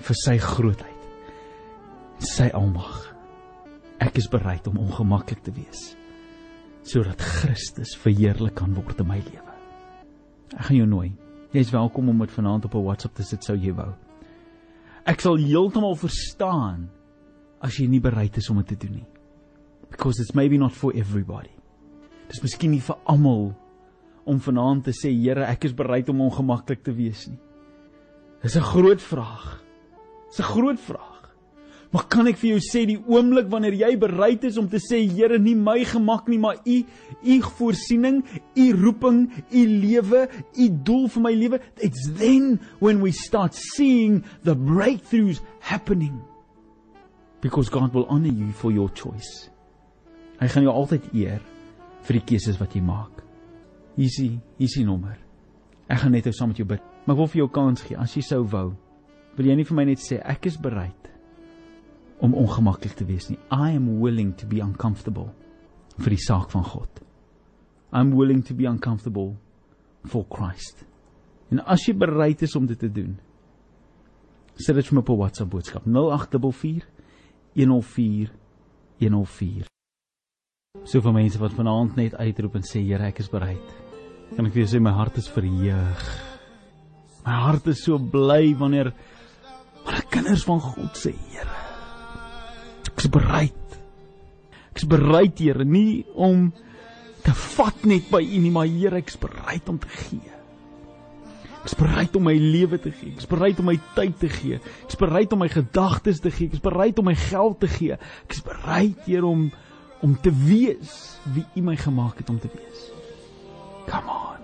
vir 0.03 0.19
sy 0.19 0.35
grootheid 0.43 0.91
sy 2.23 2.47
almag. 2.55 2.99
Ek 4.03 4.15
is 4.19 4.29
bereid 4.31 4.67
om 4.71 4.79
ongemaklik 4.83 5.43
te 5.43 5.51
wees 5.55 5.93
sodat 6.83 7.21
Christus 7.23 7.93
verheerlik 7.95 8.57
kan 8.59 8.73
word 8.75 8.99
in 8.99 9.07
my 9.07 9.21
lewe. 9.23 9.53
Ek 10.51 10.67
gaan 10.67 10.81
jou 10.81 10.87
nooi. 10.87 11.13
Jy's 11.55 11.71
welkom 11.71 12.09
om 12.11 12.17
met 12.19 12.31
vanaand 12.31 12.65
op 12.67 12.75
'n 12.75 12.83
WhatsApp 12.83 13.15
te 13.15 13.23
sit 13.23 13.43
sou 13.43 13.55
jy 13.55 13.71
wou 13.71 13.93
Ek 15.05 15.19
sal 15.19 15.39
heeltemal 15.41 15.97
verstaan 15.99 16.87
as 17.63 17.79
jy 17.79 17.87
nie 17.91 18.01
bereid 18.03 18.37
is 18.39 18.49
om 18.51 18.61
dit 18.61 18.73
te 18.73 18.79
doen 18.85 19.01
nie. 19.01 19.07
Because 19.91 20.19
it's 20.19 20.35
maybe 20.35 20.57
not 20.57 20.71
for 20.71 20.95
everybody. 20.95 21.51
Dis 22.31 22.41
miskien 22.43 22.71
nie 22.73 22.81
vir 22.81 22.97
almal 23.05 23.51
om 24.25 24.39
vanaand 24.39 24.87
te 24.87 24.93
sê 24.95 25.11
Here, 25.11 25.43
ek 25.45 25.67
is 25.67 25.75
bereid 25.75 26.09
om 26.09 26.23
ongemaklik 26.25 26.83
te 26.83 26.95
wees 26.95 27.27
nie. 27.27 27.39
Dis 28.41 28.55
'n 28.55 28.61
groot 28.61 29.01
vraag. 29.01 29.61
Dis 30.29 30.39
'n 30.39 30.51
groot 30.51 30.79
vraag. 30.79 31.12
Maar 31.93 32.08
kan 32.10 32.25
ek 32.25 32.39
vir 32.41 32.56
jou 32.56 32.62
sê 32.65 32.82
die 32.89 32.97
oomblik 32.97 33.51
wanneer 33.53 33.75
jy 33.77 33.91
bereid 34.01 34.47
is 34.49 34.58
om 34.58 34.65
te 34.69 34.79
sê 34.82 35.03
Here, 35.06 35.38
nie 35.38 35.53
my 35.53 35.84
gemak 35.86 36.25
nie, 36.32 36.39
maar 36.41 36.58
U 36.65 36.79
U 37.21 37.36
voorsiening, 37.60 38.23
U 38.58 38.65
roeping, 38.79 39.27
U 39.53 39.62
lewe, 39.69 40.23
U 40.58 40.69
doel 40.88 41.06
vir 41.13 41.23
my 41.23 41.34
lewe, 41.38 41.60
it's 41.77 42.10
then 42.17 42.58
when 42.82 43.03
we 43.03 43.13
start 43.13 43.53
seeing 43.53 44.23
the 44.41 44.56
breakthroughs 44.58 45.43
happening. 45.62 46.17
Because 47.45 47.69
God 47.69 47.93
will 47.93 48.08
honor 48.10 48.34
you 48.34 48.51
for 48.58 48.71
your 48.71 48.89
choice. 48.89 49.51
Hy 50.41 50.49
gaan 50.49 50.65
jou 50.65 50.73
altyd 50.73 51.06
eer 51.13 51.45
vir 52.08 52.17
die 52.17 52.25
keuses 52.34 52.58
wat 52.58 52.73
jy 52.73 52.82
maak. 52.82 53.21
Hier 53.93 54.10
is 54.10 54.17
hier 54.17 54.41
is 54.58 54.79
die 54.79 54.88
nommer. 54.88 55.19
Ek 55.86 56.01
gaan 56.01 56.17
net 56.17 56.25
nou 56.25 56.34
saam 56.34 56.49
met 56.56 56.58
jou 56.58 56.65
bid. 56.65 56.82
Maar 57.06 57.13
ek 57.13 57.21
wil 57.21 57.34
vir 57.36 57.43
jou 57.43 57.49
kans 57.53 57.86
gee 57.86 58.01
as 58.01 58.17
jy 58.17 58.25
sou 58.25 58.41
wou. 58.49 58.71
Wil 59.38 59.51
jy 59.51 59.62
nie 59.62 59.69
vir 59.69 59.77
my 59.77 59.91
net 59.91 60.01
sê 60.01 60.17
ek 60.25 60.49
is 60.49 60.58
bereid 60.58 61.03
om 62.19 62.34
ongemaklik 62.34 62.93
te 62.97 63.06
wees 63.06 63.30
nie. 63.30 63.39
I 63.52 63.76
am 63.76 63.99
willing 64.02 64.34
to 64.38 64.47
be 64.47 64.62
uncomfortable 64.62 65.32
vir 65.97 66.15
die 66.15 66.21
saak 66.21 66.52
van 66.52 66.63
God. 66.63 67.02
I'm 67.93 68.15
willing 68.17 68.43
to 68.43 68.54
be 68.54 68.65
uncomfortable 68.65 69.36
for 70.06 70.26
Christ. 70.30 70.86
En 71.52 71.62
as 71.69 71.86
jy 71.86 71.93
bereid 71.93 72.41
is 72.41 72.56
om 72.56 72.65
dit 72.65 72.80
te 72.80 72.89
doen, 72.89 73.13
sit 74.58 74.76
dit 74.76 74.88
vir 74.88 74.95
my 74.95 75.02
op 75.02 75.10
'n 75.10 75.17
WhatsApp 75.17 75.52
boodskap 75.52 75.86
0844 75.86 76.88
104 77.56 78.32
104. 78.99 79.67
So 80.84 81.02
vir 81.02 81.13
mense 81.13 81.39
wat 81.39 81.54
vanaand 81.54 81.95
net 81.95 82.15
uitroep 82.15 82.56
en 82.56 82.63
sê 82.65 82.82
Here, 82.82 83.06
ek 83.08 83.19
is 83.19 83.30
bereid. 83.30 83.73
Kan 84.36 84.47
ek 84.47 84.54
vir 84.54 84.63
jou 84.63 84.71
sê 84.73 84.82
my 84.82 84.91
hart 84.91 85.17
is 85.17 85.30
verheug. 85.30 86.04
My 87.26 87.36
hart 87.45 87.67
is 87.67 87.84
so 87.84 87.97
bly 87.97 88.54
wanneer 88.58 88.93
wanneer 89.84 90.10
kinders 90.10 90.43
van 90.43 90.60
God 90.60 90.97
sê 90.97 91.13
Here, 91.13 91.62
ek 92.93 93.03
is 93.06 93.10
bereid. 93.12 93.79
Ek 94.73 94.82
is 94.82 94.89
bereid 94.89 95.41
Here, 95.41 95.65
nie 95.65 96.03
om 96.13 96.51
te 97.23 97.34
vat 97.56 97.84
net 97.88 98.10
by 98.12 98.21
U 98.23 98.39
nie, 98.41 98.53
maar 98.53 98.69
Here, 98.69 99.01
ek 99.01 99.13
is 99.13 99.19
bereid 99.21 99.69
om 99.69 99.79
te 99.82 99.91
gee. 99.91 100.34
Ek 101.63 101.69
is 101.71 101.77
bereid 101.79 102.15
om 102.19 102.25
my 102.27 102.34
lewe 102.36 102.79
te 102.82 102.91
gee. 102.91 103.13
Ek 103.13 103.21
is 103.23 103.29
bereid 103.29 103.60
om 103.62 103.69
my 103.69 103.77
tyd 103.95 104.17
te 104.19 104.27
gee. 104.27 104.58
Ek 104.84 104.95
is 104.95 104.99
bereid 104.99 105.32
om 105.32 105.39
my 105.39 105.47
gedagtes 105.51 106.19
te 106.19 106.32
gee. 106.34 106.49
Ek 106.51 106.58
is 106.58 106.63
bereid 106.65 106.97
om 106.99 107.08
my 107.08 107.15
geld 107.15 107.62
te 107.62 107.69
gee. 107.71 107.95
Ek 107.95 108.36
is 108.36 108.43
bereid, 108.43 108.97
Here, 109.08 109.25
om 109.27 109.51
om 110.03 110.17
te 110.19 110.34
wees 110.36 111.15
wie 111.32 111.45
U 111.56 111.62
my 111.63 111.77
gemaak 111.79 112.17
het 112.19 112.27
om 112.27 112.36
te 112.36 112.49
wees. 112.51 112.82
Come 113.88 114.12
on. 114.12 114.41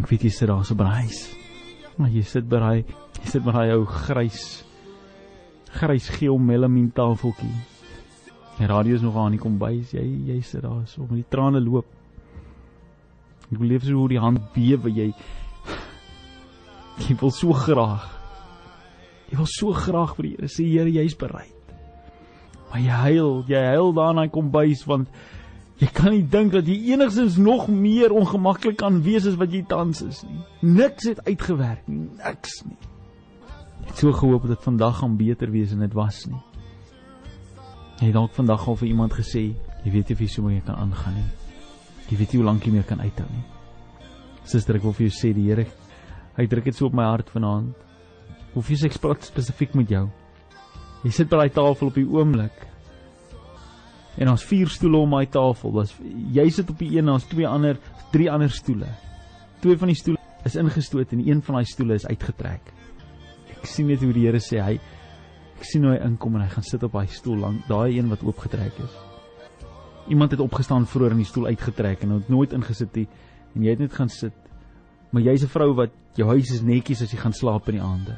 Ek 0.00 0.08
weet 0.08 0.24
jy 0.24 0.30
sit 0.32 0.48
daar 0.48 0.64
so 0.64 0.78
braai. 0.78 1.10
Maar 2.00 2.08
jy 2.14 2.22
sit 2.24 2.48
braai. 2.48 2.86
Jy 3.20 3.34
sit 3.34 3.44
braai 3.44 3.74
ou 3.74 3.82
grys 3.84 4.62
grys 5.76 6.08
geel 6.16 6.38
melamine 6.38 6.92
tafeltjie. 6.94 7.52
Die 8.58 8.68
radio 8.68 8.94
is 8.94 9.04
nog 9.04 9.16
aan 9.16 9.36
die 9.36 9.40
kombuis. 9.40 9.94
Jy 9.94 10.04
jy 10.28 10.40
sit 10.44 10.62
daar 10.62 10.84
so 10.86 11.06
met 11.08 11.22
die 11.22 11.28
trane 11.32 11.60
loop. 11.64 11.86
Ek 13.50 13.58
beleef 13.58 13.86
so 13.86 13.96
hoe 13.98 14.10
die 14.12 14.20
hand 14.20 14.50
bewe 14.54 14.92
jy. 14.92 15.08
Jy 17.00 17.16
wil 17.22 17.32
so 17.34 17.56
graag. 17.56 18.04
Jy 19.30 19.38
wil 19.38 19.48
so 19.48 19.72
graag 19.72 20.14
vir 20.18 20.28
die 20.28 20.34
Here 20.36 20.50
sê 20.52 20.66
Here, 20.68 20.92
jy's 20.92 21.16
bereid. 21.18 21.56
Maar 22.70 22.82
jy 22.84 22.98
huil, 23.04 23.32
jy 23.50 23.62
huil 23.72 23.92
daar 23.96 24.12
in 24.14 24.20
daai 24.20 24.32
kombuis 24.34 24.84
want 24.86 25.08
jy 25.80 25.88
kan 25.96 26.12
nie 26.12 26.26
dink 26.28 26.52
dat 26.52 26.68
jy 26.68 26.92
enigstens 26.92 27.38
nog 27.40 27.66
meer 27.72 28.12
ongemaklik 28.12 28.76
kan 28.82 29.00
wees 29.02 29.26
as 29.26 29.38
wat 29.40 29.54
jy 29.54 29.64
tans 29.66 30.04
is 30.04 30.20
nie. 30.28 30.42
Niks 30.60 31.08
het 31.08 31.24
uitgewerk 31.26 31.88
nie, 31.88 32.10
niks 32.20 32.60
nie. 32.68 32.78
Het 33.86 33.96
so 33.98 34.12
gehoop 34.12 34.46
dat 34.48 34.62
vandag 34.62 34.98
gaan 34.98 35.16
beter 35.16 35.50
wees 35.50 35.72
en 35.72 35.84
dit 35.84 35.92
was 35.92 36.24
nie. 36.26 36.40
Jy 38.00 38.06
het 38.06 38.16
dalk 38.16 38.32
vandag 38.32 38.68
al 38.68 38.76
vir 38.76 38.88
iemand 38.88 39.12
gesê, 39.12 39.50
jy 39.84 39.92
weet 39.92 40.08
nie 40.08 40.16
of 40.16 40.20
jy 40.20 40.28
so 40.28 40.42
meer 40.42 40.64
kan 40.64 40.78
aangaan 40.80 41.14
nie. 41.14 41.28
Jy 42.08 42.16
weet 42.16 42.32
nie 42.32 42.40
hoe 42.40 42.48
lank 42.48 42.64
jy 42.64 42.72
meer 42.72 42.88
kan 42.88 43.00
uithou 43.00 43.28
nie. 43.28 43.44
Suster, 44.44 44.76
ek 44.76 44.86
wil 44.86 44.96
vir 44.96 45.08
jou 45.08 45.16
sê 45.18 45.34
die 45.36 45.50
Here 45.50 45.66
hy 46.40 46.46
druk 46.48 46.70
dit 46.70 46.76
so 46.76 46.88
op 46.88 46.96
my 46.96 47.06
hart 47.10 47.30
vanaand. 47.32 47.76
Hoef 48.54 48.70
jy 48.72 48.78
ek 48.88 48.98
praat 49.02 49.28
spesifiek 49.28 49.76
met 49.78 49.90
jou. 49.92 50.06
Jy 51.04 51.12
sit 51.14 51.30
by 51.30 51.42
daai 51.42 51.54
tafel 51.54 51.90
op 51.90 51.96
die 51.96 52.06
oomblik. 52.08 52.66
En 54.20 54.32
ons 54.32 54.44
vier 54.48 54.68
stoele 54.72 55.00
om 55.04 55.14
daai 55.16 55.30
tafel. 55.32 55.72
Was 55.76 55.94
jy 56.34 56.46
sit 56.52 56.70
op 56.72 56.80
die 56.80 56.90
een, 56.96 57.08
daar's 57.08 57.28
twee 57.30 57.48
ander, 57.48 57.78
drie 58.14 58.28
ander 58.32 58.52
stoele. 58.52 58.88
Twee 59.60 59.78
van 59.80 59.92
die 59.92 59.98
stoele 59.98 60.18
is 60.48 60.56
ingestoot 60.56 61.12
en 61.14 61.24
een 61.26 61.42
van 61.44 61.60
daai 61.60 61.68
stoele 61.68 62.00
is 62.00 62.08
uitgetrek. 62.08 62.72
Ek 63.60 63.68
sien 63.68 63.90
net 63.90 64.00
hoe 64.00 64.12
die 64.16 64.24
Here 64.24 64.40
sê 64.40 64.60
hy 64.64 64.78
ek 65.60 65.66
sien 65.68 65.84
hoe 65.84 65.92
hy 65.92 66.00
inkom 66.06 66.38
en 66.38 66.46
hy 66.46 66.48
gaan 66.48 66.64
sit 66.64 66.84
op 66.86 66.94
daai 66.96 67.10
stoel 67.12 67.42
lank, 67.42 67.66
daai 67.68 67.98
een 67.98 68.08
wat 68.08 68.22
oopgetrek 68.24 68.78
is. 68.80 68.94
Iemand 70.08 70.32
het 70.32 70.40
opgestaan 70.40 70.86
vroeër 70.88 71.12
in 71.12 71.20
die 71.20 71.28
stoel 71.28 71.50
uitgetrek 71.52 72.06
en 72.06 72.16
het 72.16 72.30
nooit 72.32 72.54
ingesit 72.56 72.96
nie 72.96 73.06
en 73.54 73.66
jy 73.66 73.74
het 73.74 73.82
net 73.84 73.92
gaan 73.92 74.08
sit. 74.08 74.36
Maar 75.12 75.26
jy's 75.28 75.44
'n 75.44 75.52
vrou 75.52 75.74
wat 75.74 75.92
jou 76.16 76.28
huis 76.28 76.50
is 76.50 76.62
netjies 76.62 77.02
as 77.02 77.12
jy 77.12 77.18
gaan 77.18 77.36
slaap 77.36 77.68
in 77.68 77.76
die 77.76 77.84
aande. 77.84 78.16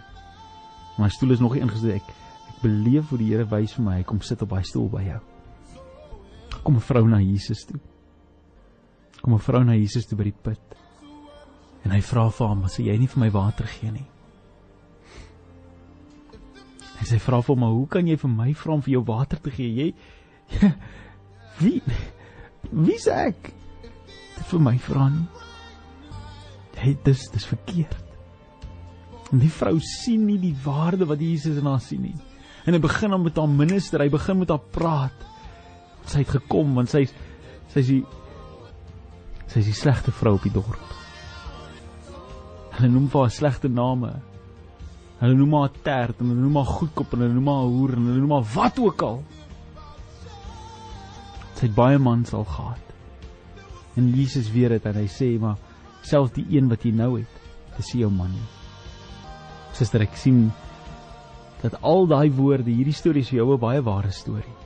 Maar 0.98 1.10
stoel 1.10 1.32
is 1.32 1.40
nog 1.40 1.54
nie 1.54 1.62
ingesit 1.62 1.96
ek 1.96 2.08
ek 2.48 2.62
beleef 2.62 3.10
hoe 3.10 3.18
die 3.18 3.32
Here 3.32 3.44
wys 3.44 3.72
vir 3.72 3.84
my 3.84 3.96
hy 3.96 4.02
kom 4.04 4.20
sit 4.20 4.42
op 4.42 4.50
daai 4.50 4.62
stoel 4.62 4.88
by 4.88 5.02
jou. 5.02 5.20
Kom 6.62 6.76
'n 6.76 6.80
vrou 6.80 7.08
na 7.08 7.18
Jesus 7.18 7.64
toe. 7.66 7.80
Kom 9.20 9.34
'n 9.34 9.38
vrou 9.38 9.64
na 9.64 9.72
Jesus 9.72 10.06
toe 10.06 10.16
by 10.16 10.24
die 10.24 10.40
put. 10.42 10.76
En 11.84 11.90
hy 11.90 12.00
vra 12.00 12.30
vir 12.30 12.46
hom, 12.46 12.62
"Sê 12.68 12.84
jy 12.84 12.98
nie 12.98 13.08
vir 13.08 13.20
my 13.20 13.30
water 13.30 13.66
gee 13.66 13.90
nie?" 13.90 14.06
En 17.02 17.08
sy 17.10 17.18
vra 17.18 17.40
vir 17.42 17.56
hom, 17.56 17.64
"Hoe 17.66 17.88
kan 17.90 18.06
jy 18.06 18.16
vir 18.16 18.30
my 18.30 18.52
vra 18.54 18.72
om 18.72 18.82
vir 18.82 18.92
jou 18.92 19.04
water 19.04 19.40
te 19.42 19.50
gee? 19.50 19.74
Jy 19.74 19.94
Wie 21.60 21.82
Wie 22.70 22.98
sê 23.02 23.16
ek? 23.32 23.50
Vir 24.48 24.60
my 24.62 24.76
vra 24.78 25.08
nie. 25.12 25.26
Hey, 26.78 26.96
dis 27.04 27.28
dis 27.30 27.44
verkeerd. 27.46 27.98
En 29.32 29.40
die 29.40 29.50
vrou 29.52 29.76
sien 29.80 30.24
nie 30.26 30.38
die 30.40 30.54
waarde 30.64 31.06
wat 31.08 31.20
Jesus 31.22 31.58
in 31.60 31.68
haar 31.68 31.80
sien 31.80 32.02
nie. 32.02 32.16
En 32.66 32.74
hy 32.74 32.80
begin 32.82 33.14
dan 33.14 33.22
met 33.22 33.38
haar 33.38 33.50
minister, 33.50 34.02
hy 34.02 34.10
begin 34.12 34.40
met 34.40 34.50
haar 34.50 34.64
praat. 34.74 35.28
Sy 36.06 36.24
het 36.24 36.34
gekom 36.38 36.74
want 36.78 36.90
sy 36.90 37.04
sy's 37.72 37.88
die 37.88 38.02
sy's 39.52 39.68
die 39.68 39.76
slegte 39.76 40.14
vrou 40.16 40.34
op 40.38 40.44
die 40.46 40.54
dorp. 40.54 40.98
Hulle 42.76 42.90
noem 42.92 43.08
vir 43.12 43.26
haar 43.26 43.34
slegte 43.34 43.70
name. 43.70 44.14
Hulle 45.22 45.36
noem 45.38 45.52
haar 45.54 45.74
tert 45.86 46.18
en 46.18 46.32
hulle 46.32 46.42
noem 46.42 46.56
haar 46.58 46.70
goedkop 46.80 47.12
en 47.14 47.20
hulle 47.22 47.34
noem 47.36 47.50
haar 47.52 47.66
hoer 47.70 47.92
en 47.94 48.06
hulle 48.10 48.22
noem 48.24 48.32
haar 48.34 48.46
wat 48.56 48.78
ook 48.82 49.02
al. 49.06 49.20
Sy 51.54 51.68
het 51.68 51.76
baie 51.76 52.00
mans 52.02 52.32
al 52.34 52.46
gehad. 52.48 52.88
En 53.94 54.08
Jesus 54.16 54.48
weet 54.50 54.74
dit 54.74 54.88
en 54.90 54.98
hy 54.98 55.06
sê 55.14 55.28
maar 55.38 55.60
selfs 56.02 56.34
die 56.34 56.46
een 56.56 56.66
wat 56.72 56.82
jy 56.82 56.90
nou 56.98 57.12
het, 57.20 57.38
dis 57.76 57.92
jou 58.00 58.10
man 58.10 58.32
nie. 58.34 58.48
Suster, 59.78 60.02
ek 60.02 60.18
sien 60.18 60.48
dat 61.62 61.78
al 61.86 62.08
daai 62.10 62.32
woorde, 62.34 62.72
hierdie 62.72 62.96
storie 62.96 63.22
is 63.22 63.30
vir 63.30 63.44
jou 63.44 63.54
'n 63.54 63.62
baie 63.62 63.82
ware 63.86 64.10
storie. 64.10 64.58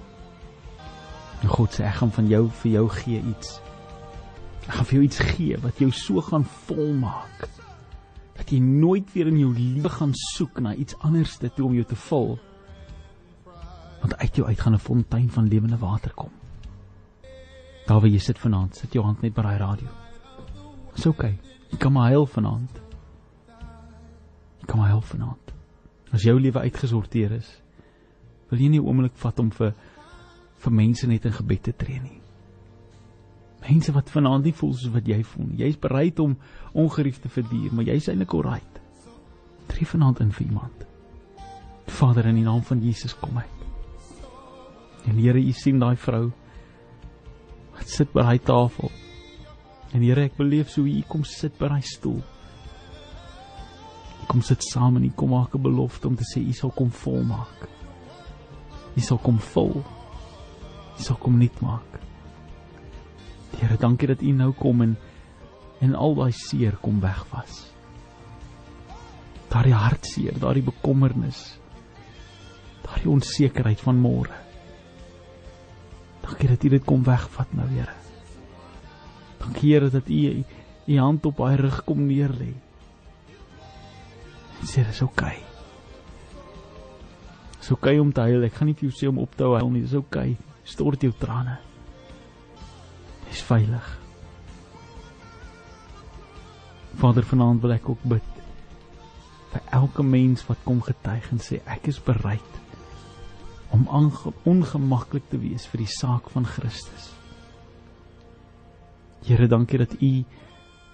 En 1.42 1.52
God 1.52 1.76
sê 1.76 1.84
ek 1.84 2.00
gaan 2.00 2.16
van 2.16 2.28
jou 2.32 2.48
vir 2.48 2.72
jou 2.72 2.88
gee 2.88 3.20
iets. 3.20 3.60
Ek 4.68 4.72
gaan 4.72 4.88
vir 4.88 4.94
jou 4.94 5.04
iets 5.04 5.18
gee 5.18 5.56
wat 5.60 5.78
jou 5.78 5.90
so 5.92 6.20
gaan 6.20 6.48
volmaak 6.64 7.65
dat 8.36 8.50
jy 8.50 8.58
nooit 8.60 9.12
weer 9.12 9.26
in 9.26 9.38
jou 9.38 9.52
lewe 9.54 9.88
gaan 9.88 10.12
soek 10.14 10.60
na 10.60 10.74
iets 10.74 10.96
anders 10.98 11.36
te 11.36 11.50
om 11.62 11.74
jou 11.74 11.84
te 11.84 11.96
vul. 11.96 12.38
Want 14.00 14.16
uit 14.16 14.36
jou 14.36 14.46
uit 14.46 14.60
gaan 14.60 14.74
'n 14.74 14.78
fontein 14.78 15.30
van 15.30 15.48
lewende 15.48 15.78
water 15.78 16.12
kom. 16.14 16.30
Daar 17.86 18.00
waar 18.00 18.10
jy 18.10 18.18
sit 18.18 18.38
vanaand, 18.38 18.76
sit 18.76 18.92
jou 18.92 19.04
hand 19.04 19.22
net 19.22 19.34
by 19.34 19.42
daai 19.42 19.58
radio. 19.58 19.88
Dis 20.94 21.06
oukei. 21.06 21.32
Okay. 21.32 21.46
Jy 21.70 21.78
kan 21.78 21.92
maar 21.92 22.10
huil 22.10 22.26
vanaand. 22.26 22.80
Jy 24.58 24.66
kan 24.66 24.78
maar 24.78 24.88
huil 24.88 25.00
vanaand. 25.00 25.52
As 26.12 26.22
jou 26.22 26.40
lewe 26.40 26.58
uitgesorteer 26.58 27.32
is, 27.32 27.62
wil 28.48 28.58
jy 28.58 28.68
nie 28.68 28.80
'n 28.80 28.86
oomblik 28.86 29.14
vat 29.14 29.38
om 29.38 29.50
vir 29.50 29.74
vir 30.56 30.72
mense 30.72 31.06
net 31.06 31.24
in 31.24 31.32
gebed 31.32 31.62
te 31.62 31.72
tree 31.72 32.00
nie. 32.00 32.20
Mense 33.64 33.92
wat 33.92 34.10
vanaand 34.10 34.44
nie 34.44 34.54
voel 34.54 34.74
soos 34.74 34.92
wat 34.94 35.08
jy 35.08 35.22
voel 35.24 35.46
nie. 35.50 35.62
Jy's 35.64 35.78
bereid 35.80 36.20
om 36.22 36.36
ongerief 36.76 37.20
te 37.20 37.30
verduur, 37.32 37.72
maar 37.72 37.88
jy's 37.88 38.08
eintlik 38.08 38.34
alright. 38.36 38.80
Tree 39.66 39.88
vanaand 39.88 40.20
in 40.22 40.32
vir 40.32 40.46
iemand. 40.46 40.84
Vader 41.86 42.26
in 42.30 42.38
die 42.40 42.44
naam 42.46 42.62
van 42.66 42.82
Jesus 42.82 43.14
kom 43.18 43.38
ek. 43.40 43.56
En 45.06 45.18
Here, 45.18 45.38
U 45.38 45.52
sien 45.54 45.78
daai 45.80 45.96
vrou 45.96 46.30
wat 47.76 47.90
sit 47.92 48.12
by 48.14 48.24
daai 48.26 48.40
tafel. 48.42 48.90
En 49.94 50.02
Here, 50.02 50.26
ek 50.26 50.38
beleef 50.38 50.72
so 50.72 50.86
U 50.86 51.02
kom 51.10 51.24
sit 51.28 51.58
by 51.58 51.70
daai 51.72 51.84
stoel. 51.86 52.22
Kom 54.26 54.42
sit 54.42 54.64
saam 54.66 54.98
en 54.98 55.10
kom 55.14 55.30
maak 55.30 55.54
'n 55.54 55.62
belofte 55.62 56.08
om 56.08 56.16
te 56.16 56.24
sê 56.26 56.42
U 56.42 56.52
sal 56.52 56.70
kom 56.70 56.90
volmaak. 56.90 57.68
U 58.96 59.00
sal 59.00 59.18
kom 59.18 59.38
vul. 59.38 59.84
U 60.98 61.02
sal 61.02 61.16
kom 61.16 61.38
nuut 61.38 61.60
maak. 61.62 62.00
Here, 63.54 63.76
dankie 63.78 64.08
dat 64.10 64.22
U 64.22 64.32
nou 64.34 64.52
kom 64.52 64.82
en 64.82 64.96
en 65.84 65.94
al 65.94 66.14
daai 66.16 66.32
seer 66.32 66.78
kom 66.80 67.00
wegwas. 67.02 67.66
Daardie 69.52 69.76
hartseer, 69.76 70.38
daardie 70.40 70.64
bekommernis, 70.64 71.58
daardie 72.82 73.10
onsekerheid 73.12 73.80
van 73.84 74.00
môre. 74.00 74.38
Dankie 76.24 76.48
dat 76.48 76.64
U 76.64 76.68
dit 76.68 76.84
kom 76.84 77.04
wegvat 77.04 77.52
nou, 77.54 77.68
Here. 77.70 77.94
Dankie 79.42 79.74
Here 79.74 79.90
dat 79.90 80.08
U 80.08 80.44
U 80.86 80.98
hand 80.98 81.26
op 81.26 81.38
haar 81.38 81.60
rug 81.60 81.84
kom 81.84 82.06
neerlê. 82.06 82.52
En 84.60 84.66
sê 84.66 84.84
dis 84.86 85.02
oukei. 85.02 85.34
Okay. 85.34 85.44
Dis 87.58 87.70
oukei 87.74 87.96
okay 87.96 88.02
om 88.02 88.12
te 88.12 88.20
huil. 88.20 88.44
Ek 88.46 88.54
gaan 88.54 88.70
nie 88.70 88.76
vir 88.78 88.86
jou 88.88 88.94
sê 88.94 89.08
om 89.10 89.18
op 89.18 89.34
te 89.34 89.48
huil 89.50 89.72
nie. 89.74 89.82
Dis 89.82 89.96
oukei. 89.98 90.36
Okay. 90.36 90.62
Stort 90.66 91.02
jou 91.02 91.12
trane. 91.18 91.58
Jy's 93.36 93.44
veilig. 93.44 93.88
Vader 96.96 97.24
vanaand 97.28 97.60
wil 97.60 97.74
ek 97.74 97.88
ook 97.92 98.04
bid 98.08 98.38
vir 99.50 99.66
elke 99.76 100.04
mens 100.04 100.44
wat 100.48 100.62
kom 100.64 100.80
getuig 100.86 101.26
en 101.34 101.42
sê 101.44 101.58
ek 101.68 101.90
is 101.92 101.98
bereid 102.00 102.56
om 103.76 103.84
ongemaklik 103.92 105.28
te 105.28 105.36
wees 105.42 105.68
vir 105.68 105.84
die 105.84 105.92
saak 105.98 106.30
van 106.32 106.48
Christus. 106.48 107.10
Here, 109.28 109.50
dankie 109.52 109.84
dat 109.84 109.92
U 110.00 110.24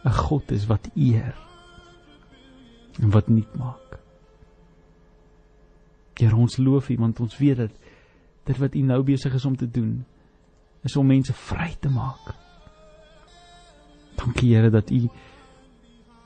'n 0.02 0.18
God 0.26 0.50
is 0.50 0.66
wat 0.66 0.90
eer 0.96 1.38
en 2.98 3.10
wat 3.14 3.28
nuut 3.28 3.54
maak. 3.54 4.00
Here, 6.18 6.34
ons 6.34 6.58
loof 6.58 6.90
U 6.90 6.96
want 6.96 7.20
ons 7.20 7.38
weet 7.38 7.56
dat 7.56 7.70
dit 8.46 8.58
wat 8.58 8.74
U 8.74 8.82
nou 8.82 9.02
besig 9.02 9.34
is 9.34 9.44
om 9.44 9.56
te 9.56 9.70
doen 9.70 10.02
is 10.82 10.96
om 10.96 11.06
mense 11.06 11.32
vry 11.32 11.76
te 11.80 11.90
maak. 11.90 12.34
Dankie 14.18 14.54
Here 14.54 14.70
dat 14.70 14.90
U 14.90 15.08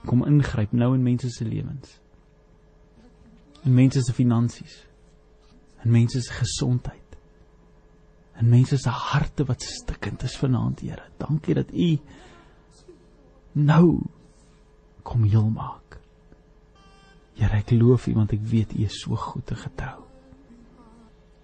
kom 0.06 0.24
ingryp 0.24 0.72
nou 0.72 0.94
in 0.94 1.02
mense 1.02 1.30
se 1.30 1.44
lewens. 1.44 1.98
In 3.64 3.74
mense 3.74 4.02
se 4.02 4.12
finansies. 4.12 4.84
In 5.84 5.90
mense 5.90 6.22
se 6.22 6.32
gesondheid. 6.32 7.16
In 8.40 8.48
mense 8.48 8.78
se 8.78 8.90
harte 8.90 9.44
wat 9.44 9.62
stikkend 9.62 10.22
is 10.22 10.36
vanaand, 10.36 10.80
Here. 10.80 11.08
Dankie 11.18 11.54
dat 11.54 11.72
U 11.72 11.98
nou 13.52 14.02
kom 15.02 15.24
heel 15.24 15.48
maak. 15.50 15.98
Here, 17.36 17.58
ek 17.60 17.70
loof 17.76 18.06
U 18.08 18.14
want 18.16 18.32
ek 18.32 18.44
weet 18.48 18.74
U 18.76 18.84
is 18.84 19.00
so 19.02 19.16
goed 19.16 19.50
en 19.52 19.60
getrou. 19.60 20.04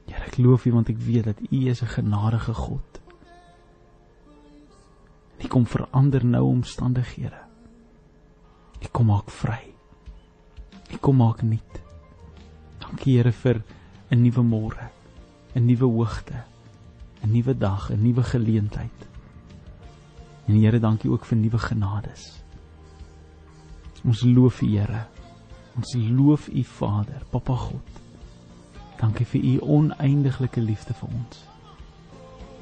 Here, 0.09 0.25
ek 0.27 0.39
loof 0.41 0.67
U 0.69 0.73
want 0.79 0.93
ek 0.93 1.01
weet 1.01 1.31
dat 1.31 1.41
U 1.49 1.61
is 1.69 1.83
'n 1.83 1.95
genadige 1.97 2.55
God. 2.55 3.02
U 5.43 5.49
kom 5.49 5.67
verander 5.67 6.25
nou 6.25 6.45
omstandighede. 6.49 7.41
U 8.83 8.89
kom 8.93 9.07
maak 9.07 9.31
vry. 9.31 9.75
U 10.93 10.99
kom 11.01 11.17
maak 11.17 11.43
nuut. 11.43 11.81
Dankie 12.79 13.17
Here 13.17 13.33
vir 13.33 13.63
'n 14.11 14.23
nuwe 14.23 14.43
môre, 14.43 14.91
'n 15.55 15.67
nuwe 15.67 15.87
hoogte, 15.89 16.45
'n 17.25 17.33
nuwe 17.33 17.55
dag, 17.55 17.91
'n 17.91 18.03
nuwe 18.03 18.23
geleentheid. 18.23 19.13
En 20.47 20.55
Here, 20.55 20.79
dankie 20.79 21.11
ook 21.11 21.25
vir 21.25 21.39
nuwe 21.39 21.59
genades. 21.59 22.43
Ons 24.05 24.23
loof 24.23 24.63
U, 24.63 24.67
Here. 24.67 25.07
Ons 25.77 25.95
loof 25.95 26.49
U, 26.49 26.65
Vader, 26.65 27.23
Papa 27.31 27.57
God. 27.57 28.01
Dankie 29.01 29.27
vir 29.27 29.45
U 29.45 29.59
oneindiglike 29.79 30.61
liefde 30.61 30.95
vir 30.95 31.09
ons. 31.09 31.45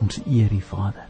Ons 0.00 0.20
eer 0.26 0.52
U, 0.52 0.60
Vader. 0.60 1.09